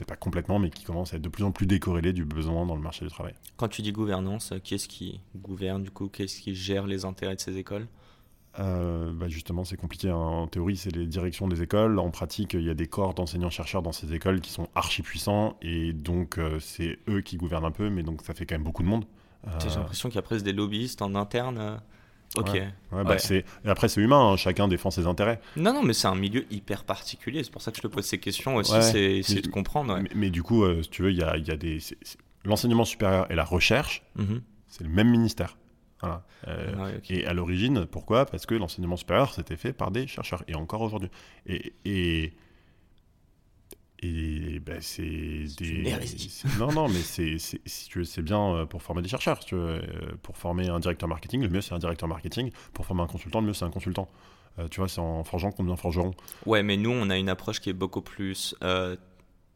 peut-être 0.00 0.08
pas 0.08 0.16
complètement, 0.16 0.58
mais 0.58 0.70
qui 0.70 0.84
commence 0.84 1.12
à 1.12 1.16
être 1.16 1.22
de 1.22 1.28
plus 1.28 1.44
en 1.44 1.52
plus 1.52 1.66
décorrélé 1.66 2.12
du 2.12 2.24
besoin 2.24 2.66
dans 2.66 2.74
le 2.74 2.80
marché 2.80 3.04
du 3.04 3.10
travail. 3.10 3.34
Quand 3.56 3.68
tu 3.68 3.82
dis 3.82 3.92
gouvernance, 3.92 4.54
qui 4.64 4.74
est-ce 4.74 4.88
qui 4.88 5.20
gouverne 5.36 5.82
du 5.82 5.90
coup? 5.90 6.08
Qu'est-ce 6.08 6.40
qui 6.40 6.54
gère 6.54 6.86
les 6.86 7.04
intérêts 7.04 7.36
de 7.36 7.40
ces 7.40 7.56
écoles? 7.58 7.86
Euh, 8.58 9.12
bah 9.12 9.28
justement, 9.28 9.64
c'est 9.64 9.76
compliqué. 9.76 10.08
Hein. 10.08 10.16
En 10.16 10.46
théorie, 10.48 10.76
c'est 10.76 10.94
les 10.94 11.06
directions 11.06 11.46
des 11.46 11.62
écoles. 11.62 11.98
En 11.98 12.10
pratique, 12.10 12.54
il 12.54 12.62
y 12.62 12.70
a 12.70 12.74
des 12.74 12.88
corps 12.88 13.14
d'enseignants-chercheurs 13.14 13.82
dans 13.82 13.92
ces 13.92 14.12
écoles 14.12 14.40
qui 14.40 14.50
sont 14.50 14.68
archi 14.74 15.02
puissants 15.02 15.56
et 15.62 15.92
donc 15.92 16.38
euh, 16.38 16.58
c'est 16.58 16.98
eux 17.08 17.20
qui 17.20 17.36
gouvernent 17.36 17.66
un 17.66 17.70
peu, 17.70 17.90
mais 17.90 18.02
donc 18.02 18.22
ça 18.22 18.34
fait 18.34 18.46
quand 18.46 18.56
même 18.56 18.64
beaucoup 18.64 18.82
de 18.82 18.88
monde. 18.88 19.04
J'ai 19.60 19.68
euh, 19.68 19.76
l'impression 19.76 20.08
qu'il 20.08 20.16
y 20.16 20.18
a 20.18 20.22
presque 20.22 20.44
des 20.44 20.52
lobbyistes 20.52 21.00
en 21.00 21.14
interne. 21.14 21.80
Ok. 22.36 22.50
Ouais. 22.52 22.72
Bah, 22.92 23.16
après, 23.64 23.88
c'est 23.88 24.00
humain, 24.00 24.32
hein. 24.32 24.36
chacun 24.36 24.68
défend 24.68 24.90
ses 24.90 25.06
intérêts. 25.06 25.40
Non, 25.56 25.72
non, 25.72 25.82
mais 25.82 25.92
c'est 25.92 26.06
un 26.06 26.14
milieu 26.14 26.44
hyper 26.50 26.84
particulier. 26.84 27.42
C'est 27.42 27.50
pour 27.50 27.62
ça 27.62 27.70
que 27.70 27.78
je 27.78 27.82
te 27.82 27.88
pose 27.88 28.04
ces 28.04 28.18
questions 28.18 28.56
aussi, 28.56 28.80
c'est 28.82 29.18
essayer 29.18 29.42
de 29.42 29.48
comprendre. 29.48 29.98
Mais, 30.14 30.30
du 30.30 30.42
coup, 30.42 30.64
si 30.82 30.88
tu 30.90 31.02
veux, 31.02 31.10
il 31.10 31.18
y 31.18 31.22
a, 31.22 31.36
y 31.36 31.50
a, 31.50 31.56
des. 31.56 31.78
L'enseignement 32.44 32.86
supérieur 32.86 33.30
et 33.30 33.34
la 33.34 33.44
recherche, 33.44 34.02
mm-hmm. 34.18 34.40
c'est 34.66 34.84
le 34.84 34.88
même 34.88 35.10
ministère. 35.10 35.56
Voilà. 36.00 36.24
Euh, 36.48 36.98
et 37.08 37.26
à 37.26 37.32
l'origine, 37.32 37.86
pourquoi? 37.86 38.26
Parce 38.26 38.46
que 38.46 38.54
l'enseignement 38.54 38.96
supérieur 38.96 39.34
s'était 39.34 39.56
fait 39.56 39.72
par 39.72 39.90
des 39.90 40.06
chercheurs, 40.06 40.42
et 40.48 40.54
encore 40.54 40.80
aujourd'hui. 40.80 41.10
Et, 41.46 41.74
et, 41.84 42.32
et 44.02 44.60
ben 44.60 44.80
c'est 44.80 45.02
des. 45.58 45.94
Non, 46.58 46.72
non, 46.72 46.88
mais 46.88 47.00
c'est, 47.00 47.38
si 47.38 47.88
tu 47.88 48.04
c'est 48.04 48.22
bien 48.22 48.54
euh, 48.54 48.66
pour 48.66 48.82
former 48.82 49.02
des 49.02 49.08
chercheurs. 49.08 49.40
tu 49.40 49.54
veux, 49.54 49.82
euh, 49.82 49.82
pour 50.22 50.36
former 50.36 50.68
un 50.68 50.80
directeur 50.80 51.08
marketing, 51.08 51.42
le 51.42 51.48
mieux 51.48 51.60
c'est 51.60 51.74
un 51.74 51.78
directeur 51.78 52.08
marketing. 52.08 52.50
Pour 52.72 52.86
former 52.86 53.02
un 53.02 53.06
consultant, 53.06 53.40
le 53.40 53.48
mieux 53.48 53.54
c'est 53.54 53.66
un 53.66 53.70
consultant. 53.70 54.08
tu 54.70 54.80
vois, 54.80 54.88
c'est 54.88 55.00
en 55.00 55.22
forgeant 55.24 55.52
qu'on 55.52 55.64
devient 55.64 55.76
forgeron. 55.76 56.12
Ouais, 56.46 56.62
mais 56.62 56.76
nous, 56.76 56.90
on 56.90 57.10
a 57.10 57.18
une 57.18 57.28
approche 57.28 57.60
qui 57.60 57.70
est 57.70 57.74
beaucoup 57.74 58.02
plus 58.02 58.54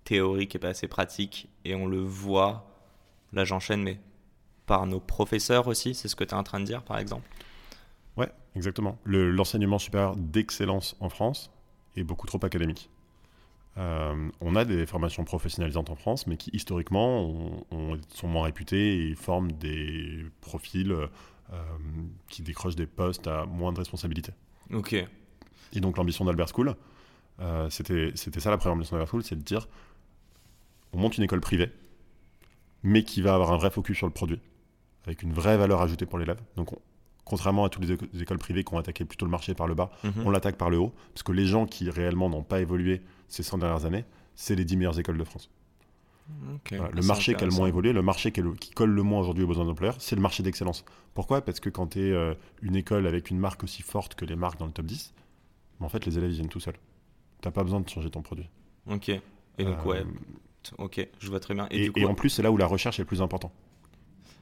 théorique 0.04 0.54
et 0.54 0.58
pas 0.58 0.68
assez 0.68 0.88
pratique. 0.88 1.48
Et 1.64 1.74
on 1.74 1.86
le 1.86 2.00
voit. 2.00 2.70
Là, 3.32 3.44
j'enchaîne, 3.44 3.82
mais 3.82 3.98
par 4.66 4.86
nos 4.86 5.00
professeurs 5.00 5.66
aussi, 5.66 5.94
c'est 5.94 6.08
ce 6.08 6.16
que 6.16 6.24
tu 6.24 6.30
es 6.30 6.34
en 6.34 6.44
train 6.44 6.60
de 6.60 6.64
dire 6.64 6.82
par 6.82 6.98
exemple 6.98 7.28
Ouais, 8.16 8.30
exactement. 8.54 8.98
L'enseignement 9.04 9.78
supérieur 9.78 10.16
d'excellence 10.16 10.96
en 11.00 11.08
France 11.08 11.50
est 11.96 12.04
beaucoup 12.04 12.26
trop 12.26 12.38
académique. 12.44 12.90
Euh, 13.76 14.28
on 14.40 14.54
a 14.54 14.64
des 14.64 14.86
formations 14.86 15.24
professionnalisantes 15.24 15.90
en 15.90 15.96
France, 15.96 16.26
mais 16.26 16.36
qui 16.36 16.50
historiquement 16.52 17.64
sont 18.08 18.28
moins 18.28 18.44
réputées 18.44 19.08
et 19.08 19.14
forment 19.14 19.52
des 19.52 20.24
profils 20.40 20.92
euh, 20.92 21.06
qui 22.28 22.42
décrochent 22.42 22.76
des 22.76 22.86
postes 22.86 23.26
à 23.26 23.46
moins 23.46 23.72
de 23.72 23.78
responsabilité. 23.78 24.32
Ok. 24.72 24.94
Et 25.72 25.80
donc 25.80 25.96
l'ambition 25.96 26.24
d'Albert 26.24 26.48
School, 26.48 26.76
euh, 27.40 27.68
c'était 27.68 28.12
ça 28.14 28.50
la 28.50 28.58
première 28.58 28.76
ambition 28.76 28.96
d'Albert 28.96 29.10
School, 29.10 29.24
c'est 29.24 29.36
de 29.36 29.42
dire 29.42 29.68
on 30.92 30.98
monte 30.98 31.18
une 31.18 31.24
école 31.24 31.40
privée, 31.40 31.72
mais 32.84 33.02
qui 33.02 33.20
va 33.22 33.34
avoir 33.34 33.52
un 33.52 33.56
vrai 33.56 33.70
focus 33.70 33.96
sur 33.96 34.06
le 34.06 34.12
produit 34.12 34.40
avec 35.04 35.22
une 35.22 35.32
vraie 35.32 35.56
valeur 35.56 35.82
ajoutée 35.82 36.06
pour 36.06 36.18
l'élève. 36.18 36.40
Donc, 36.56 36.70
contrairement 37.24 37.64
à 37.64 37.68
toutes 37.68 37.84
les, 37.84 38.22
écoles 38.22 38.38
privées 38.38 38.64
qui 38.64 38.72
ont 38.72 38.78
attaqué 38.78 39.04
plutôt 39.04 39.26
le 39.26 39.30
marché 39.30 39.54
par 39.54 39.66
le 39.66 39.74
bas, 39.74 39.90
mhm. 40.04 40.12
on 40.24 40.30
l'attaque 40.30 40.56
par 40.56 40.70
le 40.70 40.78
haut, 40.78 40.94
parce 41.12 41.22
que 41.22 41.32
les 41.32 41.46
gens 41.46 41.66
qui 41.66 41.90
réellement 41.90 42.30
n'ont 42.30 42.42
pas 42.42 42.60
évolué 42.60 43.02
ces 43.28 43.42
100 43.42 43.58
dernières 43.58 43.84
années, 43.84 44.04
c'est 44.34 44.54
les 44.54 44.64
10 44.64 44.76
meilleures 44.76 44.98
écoles 44.98 45.18
de 45.18 45.24
France. 45.24 45.50
le 46.70 47.02
marché 47.02 47.34
qui 47.34 47.44
a 47.44 47.46
le 47.46 47.52
moins 47.52 47.66
évolué, 47.66 47.92
le 47.92 48.02
marché 48.02 48.32
qui, 48.32 48.42
colle 48.74 48.90
le 48.90 49.02
moins 49.02 49.20
aujourd'hui 49.20 49.44
aux 49.44 49.48
besoins 49.48 49.64
d'employeurs, 49.64 49.96
c'est 49.98 50.16
le 50.16 50.22
marché 50.22 50.42
d'excellence. 50.42 50.84
Pourquoi? 51.14 51.42
Parce 51.42 51.60
que 51.60 51.70
quand 51.70 51.88
tu 51.88 52.00
es 52.00 52.12
euh, 52.12 52.34
une 52.62 52.76
école 52.76 53.06
avec 53.06 53.30
une 53.30 53.38
marque 53.38 53.64
aussi 53.64 53.82
forte 53.82 54.14
que 54.14 54.24
les 54.24 54.36
marques 54.36 54.58
dans 54.58 54.66
le 54.66 54.72
top 54.72 54.86
10, 54.86 55.14
en 55.80 55.88
fait, 55.88 56.06
les 56.06 56.16
élèves 56.18 56.30
viennent 56.30 56.48
tout 56.48 56.60
seuls. 56.60 56.78
Tu 57.42 57.48
n'as 57.48 57.52
pas 57.52 57.62
besoin 57.62 57.80
de 57.80 57.88
changer 57.88 58.10
ton 58.10 58.22
produit. 58.22 58.48
Ok. 58.90 59.10
Et 59.10 59.64
donc, 59.64 59.84
ouais. 59.84 59.98
Euh, 59.98 60.04
ok, 60.78 61.06
je 61.18 61.28
vois 61.28 61.40
très 61.40 61.54
bien. 61.54 61.66
Et, 61.70 61.90
et 61.94 62.04
en 62.06 62.14
plus, 62.14 62.30
c'est 62.30 62.42
là 62.42 62.50
où 62.50 62.56
la 62.56 62.66
recherche 62.66 62.98
est 62.98 63.02
le 63.02 63.06
plus 63.06 63.22
important. 63.22 63.52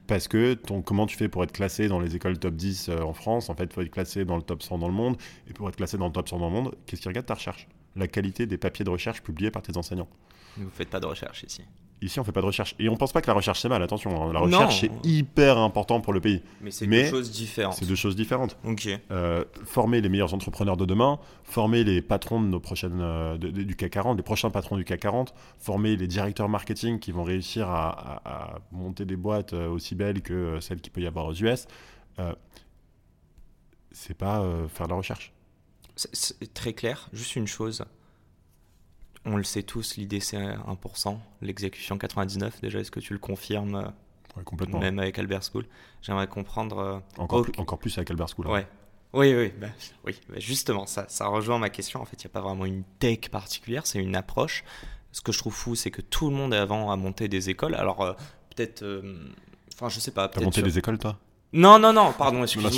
Parce 0.06 0.28
que 0.28 0.54
ton, 0.54 0.82
comment 0.82 1.06
tu 1.06 1.16
fais 1.16 1.28
pour 1.28 1.44
être 1.44 1.52
classé 1.52 1.88
dans 1.88 2.00
les 2.00 2.16
écoles 2.16 2.38
top 2.38 2.54
10 2.54 2.88
euh, 2.88 3.00
en 3.02 3.12
France? 3.12 3.50
En 3.50 3.54
fait, 3.54 3.64
il 3.64 3.72
faut 3.72 3.82
être 3.82 3.90
classé 3.90 4.24
dans 4.24 4.36
le 4.36 4.42
top 4.42 4.62
100 4.62 4.78
dans 4.78 4.88
le 4.88 4.94
monde. 4.94 5.16
Et 5.48 5.52
pour 5.52 5.68
être 5.68 5.76
classé 5.76 5.96
dans 5.96 6.06
le 6.06 6.12
top 6.12 6.28
100 6.28 6.38
dans 6.38 6.48
le 6.48 6.54
monde, 6.54 6.74
qu'est-ce 6.86 7.00
qui 7.02 7.08
regarde? 7.08 7.26
Ta 7.26 7.34
recherche 7.34 7.68
La 7.96 8.08
qualité 8.08 8.46
des 8.46 8.58
papiers 8.58 8.84
de 8.84 8.90
recherche 8.90 9.22
publiés 9.22 9.50
par 9.50 9.62
tes 9.62 9.76
enseignants. 9.76 10.08
Vous 10.56 10.64
ne 10.64 10.70
faites 10.70 10.90
pas 10.90 11.00
de 11.00 11.06
recherche 11.06 11.44
ici. 11.44 11.62
Ici, 12.02 12.18
on 12.18 12.24
fait 12.24 12.32
pas 12.32 12.40
de 12.40 12.46
recherche. 12.46 12.74
Et 12.80 12.88
on 12.88 12.96
pense 12.96 13.12
pas 13.12 13.22
que 13.22 13.28
la 13.28 13.32
recherche, 13.32 13.60
c'est 13.60 13.68
mal, 13.68 13.80
attention. 13.80 14.10
Hein. 14.20 14.32
La 14.32 14.40
recherche, 14.40 14.80
c'est 14.80 14.90
hyper 15.04 15.56
important 15.58 16.00
pour 16.00 16.12
le 16.12 16.20
pays. 16.20 16.42
Mais 16.60 16.72
c'est 16.72 16.86
deux 16.86 17.04
choses 17.04 17.30
différentes. 17.30 17.74
C'est 17.74 17.86
deux 17.86 17.94
choses 17.94 18.16
différentes. 18.16 18.56
Ok. 18.64 18.88
Euh, 19.12 19.44
former 19.64 20.00
les 20.00 20.08
meilleurs 20.08 20.34
entrepreneurs 20.34 20.76
de 20.76 20.84
demain, 20.84 21.20
former 21.44 21.84
les 21.84 22.02
patrons 22.02 22.42
de 22.42 22.48
nos 22.48 22.58
prochaines, 22.58 22.98
euh, 23.00 23.38
du 23.38 23.76
CAC 23.76 23.92
40, 23.92 24.16
les 24.16 24.24
prochains 24.24 24.50
patrons 24.50 24.76
du 24.76 24.84
CAC 24.84 24.98
40, 24.98 25.32
former 25.58 25.96
les 25.96 26.08
directeurs 26.08 26.48
marketing 26.48 26.98
qui 26.98 27.12
vont 27.12 27.22
réussir 27.22 27.68
à, 27.68 28.58
monter 28.72 29.04
des 29.04 29.16
boîtes 29.16 29.52
euh, 29.52 29.68
aussi 29.68 29.94
belles 29.94 30.22
que 30.22 30.58
celles 30.60 30.80
qu'il 30.80 30.92
peut 30.92 31.02
y 31.02 31.06
avoir 31.06 31.26
aux 31.26 31.34
US. 31.34 31.68
c'est 33.92 34.16
pas 34.16 34.44
faire 34.68 34.86
de 34.86 34.90
la 34.90 34.96
recherche. 34.96 35.32
C'est 35.96 36.52
très 36.54 36.72
clair. 36.72 37.08
Juste 37.12 37.36
une 37.36 37.46
chose 37.46 37.84
on 39.24 39.36
le 39.36 39.44
sait 39.44 39.62
tous, 39.62 39.96
l'idée 39.96 40.20
c'est 40.20 40.36
1%, 40.36 41.18
l'exécution 41.40 41.96
99%. 41.96 42.60
Déjà, 42.60 42.80
est-ce 42.80 42.90
que 42.90 43.00
tu 43.00 43.12
le 43.12 43.18
confirmes 43.18 43.92
euh, 44.36 44.42
complètement. 44.44 44.80
Même 44.80 44.98
avec 44.98 45.18
Albert 45.18 45.42
School? 45.44 45.66
J'aimerais 46.02 46.26
comprendre. 46.26 46.78
Euh, 46.78 46.98
encore, 47.18 47.42
plus, 47.42 47.52
encore 47.58 47.78
plus 47.78 47.96
avec 47.98 48.10
Albert 48.10 48.28
School. 48.30 48.46
Hein. 48.48 48.52
Ouais. 48.52 48.66
Oui, 49.14 49.34
oui, 49.34 49.52
bah, 49.60 49.68
oui. 50.04 50.18
Bah, 50.28 50.36
justement, 50.38 50.86
ça, 50.86 51.04
ça 51.08 51.26
rejoint 51.26 51.58
ma 51.58 51.68
question. 51.68 52.00
En 52.00 52.04
fait, 52.06 52.22
il 52.22 52.26
n'y 52.26 52.30
a 52.30 52.32
pas 52.32 52.40
vraiment 52.40 52.64
une 52.64 52.82
tech 52.98 53.28
particulière, 53.30 53.86
c'est 53.86 53.98
une 53.98 54.16
approche. 54.16 54.64
Ce 55.12 55.20
que 55.20 55.32
je 55.32 55.38
trouve 55.38 55.54
fou, 55.54 55.74
c'est 55.74 55.90
que 55.90 56.00
tout 56.00 56.30
le 56.30 56.36
monde 56.36 56.54
avant 56.54 56.90
a 56.90 56.96
monté 56.96 57.28
des 57.28 57.50
écoles. 57.50 57.74
Alors, 57.74 58.00
euh, 58.00 58.14
peut-être. 58.54 58.84
Enfin, 59.74 59.88
je 59.88 60.00
sais 60.00 60.12
pas. 60.12 60.28
T'as 60.28 60.40
monté 60.40 60.62
des 60.62 60.78
écoles, 60.78 60.98
toi? 60.98 61.18
Non, 61.52 61.78
non, 61.78 61.92
non, 61.92 62.12
pardon, 62.16 62.42
excuse-moi. 62.42 62.70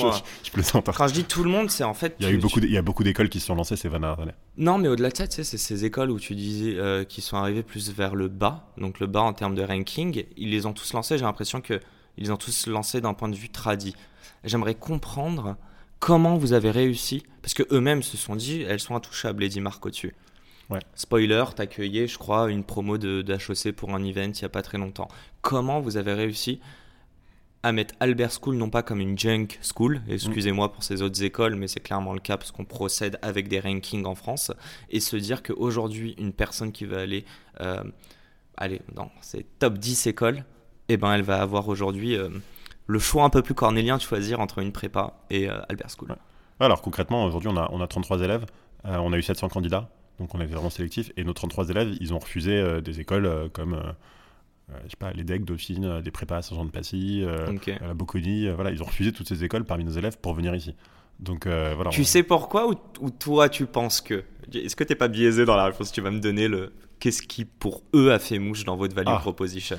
Je, 0.42 0.92
Quand 0.92 1.08
je 1.08 1.14
dis 1.14 1.24
tout 1.24 1.44
le 1.44 1.50
monde, 1.50 1.70
c'est 1.70 1.84
en 1.84 1.94
fait. 1.94 2.16
Il 2.18 2.26
y 2.26 2.28
a 2.28 2.32
eu 2.32 2.38
beaucoup, 2.38 2.58
il 2.58 2.72
y 2.72 2.76
a 2.76 2.82
beaucoup 2.82 3.04
d'écoles 3.04 3.28
qui 3.28 3.38
se 3.38 3.46
sont 3.46 3.54
lancées 3.54 3.76
ces 3.76 3.88
20 3.88 4.02
années. 4.02 4.32
Non, 4.56 4.78
mais 4.78 4.88
au-delà 4.88 5.10
de 5.10 5.16
ça, 5.16 5.28
tu 5.28 5.36
sais, 5.36 5.44
c'est 5.44 5.58
ces 5.58 5.84
écoles 5.84 6.10
où 6.10 6.18
tu 6.18 6.34
disais 6.34 6.74
euh, 6.76 7.04
qui 7.04 7.20
sont 7.20 7.36
arrivées 7.36 7.62
plus 7.62 7.92
vers 7.92 8.16
le 8.16 8.28
bas, 8.28 8.72
donc 8.76 8.98
le 8.98 9.06
bas 9.06 9.22
en 9.22 9.32
termes 9.32 9.54
de 9.54 9.62
ranking. 9.62 10.24
Ils 10.36 10.50
les 10.50 10.66
ont 10.66 10.72
tous 10.72 10.92
lancés. 10.92 11.18
J'ai 11.18 11.24
l'impression 11.24 11.60
que 11.60 11.80
ils 12.16 12.24
les 12.24 12.30
ont 12.30 12.36
tous 12.36 12.66
lancés 12.66 13.00
d'un 13.00 13.14
point 13.14 13.28
de 13.28 13.36
vue 13.36 13.48
tradit. 13.48 13.94
J'aimerais 14.42 14.74
comprendre 14.74 15.56
comment 16.00 16.36
vous 16.36 16.52
avez 16.52 16.70
réussi, 16.70 17.22
parce 17.42 17.54
que 17.54 17.62
eux-mêmes 17.72 18.02
se 18.02 18.16
sont 18.16 18.36
dit, 18.36 18.62
elles 18.62 18.80
sont 18.80 18.94
intouchables, 18.94 19.42
Eddie 19.42 19.60
Marc 19.60 19.84
au-dessus. 19.86 20.14
Ouais. 20.70 20.80
Spoiler, 20.94 21.44
t'accueillais, 21.54 22.06
je 22.06 22.18
crois, 22.18 22.50
une 22.50 22.64
promo 22.64 22.98
de 22.98 23.22
d'HEC 23.22 23.72
pour 23.74 23.94
un 23.94 24.02
event 24.02 24.32
il 24.34 24.42
y 24.42 24.44
a 24.44 24.48
pas 24.48 24.62
très 24.62 24.78
longtemps. 24.78 25.08
Comment 25.42 25.80
vous 25.80 25.96
avez 25.96 26.14
réussi 26.14 26.60
à 27.64 27.72
mettre 27.72 27.94
Albert 27.98 28.30
School 28.30 28.56
non 28.56 28.68
pas 28.68 28.82
comme 28.82 29.00
une 29.00 29.18
junk 29.18 29.48
school, 29.62 30.02
excusez-moi 30.06 30.70
pour 30.70 30.82
ces 30.82 31.00
autres 31.00 31.22
écoles, 31.24 31.54
mais 31.54 31.66
c'est 31.66 31.80
clairement 31.80 32.12
le 32.12 32.20
cas 32.20 32.36
parce 32.36 32.52
qu'on 32.52 32.66
procède 32.66 33.18
avec 33.22 33.48
des 33.48 33.58
rankings 33.58 34.04
en 34.04 34.14
France, 34.14 34.52
et 34.90 35.00
se 35.00 35.16
dire 35.16 35.42
qu'aujourd'hui, 35.42 36.14
une 36.18 36.34
personne 36.34 36.72
qui 36.72 36.84
va 36.84 37.00
aller, 37.00 37.24
euh, 37.62 37.82
aller 38.58 38.82
dans 38.92 39.10
ces 39.22 39.46
top 39.58 39.78
10 39.78 40.08
écoles, 40.08 40.44
eh 40.90 40.98
ben, 40.98 41.14
elle 41.14 41.22
va 41.22 41.40
avoir 41.40 41.66
aujourd'hui 41.68 42.18
euh, 42.18 42.28
le 42.86 42.98
choix 42.98 43.24
un 43.24 43.30
peu 43.30 43.40
plus 43.40 43.54
cornélien 43.54 43.96
de 43.96 44.02
choisir 44.02 44.40
entre 44.40 44.58
une 44.58 44.70
prépa 44.70 45.14
et 45.30 45.48
euh, 45.48 45.58
Albert 45.70 45.88
School. 45.98 46.14
Alors 46.60 46.82
concrètement, 46.82 47.24
aujourd'hui, 47.24 47.48
on 47.48 47.56
a, 47.56 47.70
on 47.72 47.80
a 47.80 47.86
33 47.86 48.20
élèves, 48.20 48.44
on 48.84 49.10
a 49.14 49.16
eu 49.16 49.22
700 49.22 49.48
candidats, 49.48 49.88
donc 50.18 50.34
on 50.34 50.40
est 50.40 50.46
vraiment 50.46 50.68
sélectif, 50.68 51.12
et 51.16 51.24
nos 51.24 51.32
33 51.32 51.70
élèves, 51.70 51.96
ils 51.98 52.12
ont 52.12 52.18
refusé 52.18 52.82
des 52.82 53.00
écoles 53.00 53.48
comme 53.54 53.80
je 54.84 54.90
sais 54.90 54.96
pas, 54.98 55.12
les 55.12 55.24
decks, 55.24 55.44
Dauphine, 55.44 55.84
euh, 55.84 56.00
des 56.00 56.10
prépas 56.10 56.42
Saint-Jean 56.42 56.64
de 56.64 56.70
Passy, 56.70 57.22
euh, 57.22 57.52
la 57.80 57.94
Bocconi, 57.94 58.48
voilà, 58.50 58.70
ils 58.70 58.82
ont 58.82 58.86
refusé 58.86 59.12
toutes 59.12 59.28
ces 59.28 59.44
écoles 59.44 59.64
parmi 59.64 59.84
nos 59.84 59.92
élèves 59.92 60.18
pour 60.18 60.34
venir 60.34 60.54
ici. 60.54 60.74
Donc 61.20 61.46
voilà. 61.46 61.90
Tu 61.90 62.04
sais 62.04 62.22
pourquoi 62.22 62.68
ou, 62.68 63.10
toi 63.10 63.48
tu 63.48 63.66
penses 63.66 64.00
que 64.00 64.24
Est-ce 64.52 64.74
que 64.74 64.84
t'es 64.84 64.96
pas 64.96 65.08
biaisé 65.08 65.44
dans 65.44 65.56
la 65.56 65.66
réponse 65.66 65.92
Tu 65.92 66.00
vas 66.00 66.10
me 66.10 66.20
donner 66.20 66.48
le 66.48 66.72
qu'est-ce 66.98 67.22
qui 67.22 67.44
pour 67.44 67.82
eux 67.94 68.12
a 68.12 68.18
fait 68.18 68.38
mouche 68.38 68.64
dans 68.64 68.76
votre 68.76 68.94
value 68.94 69.08
ah. 69.10 69.18
proposition? 69.20 69.78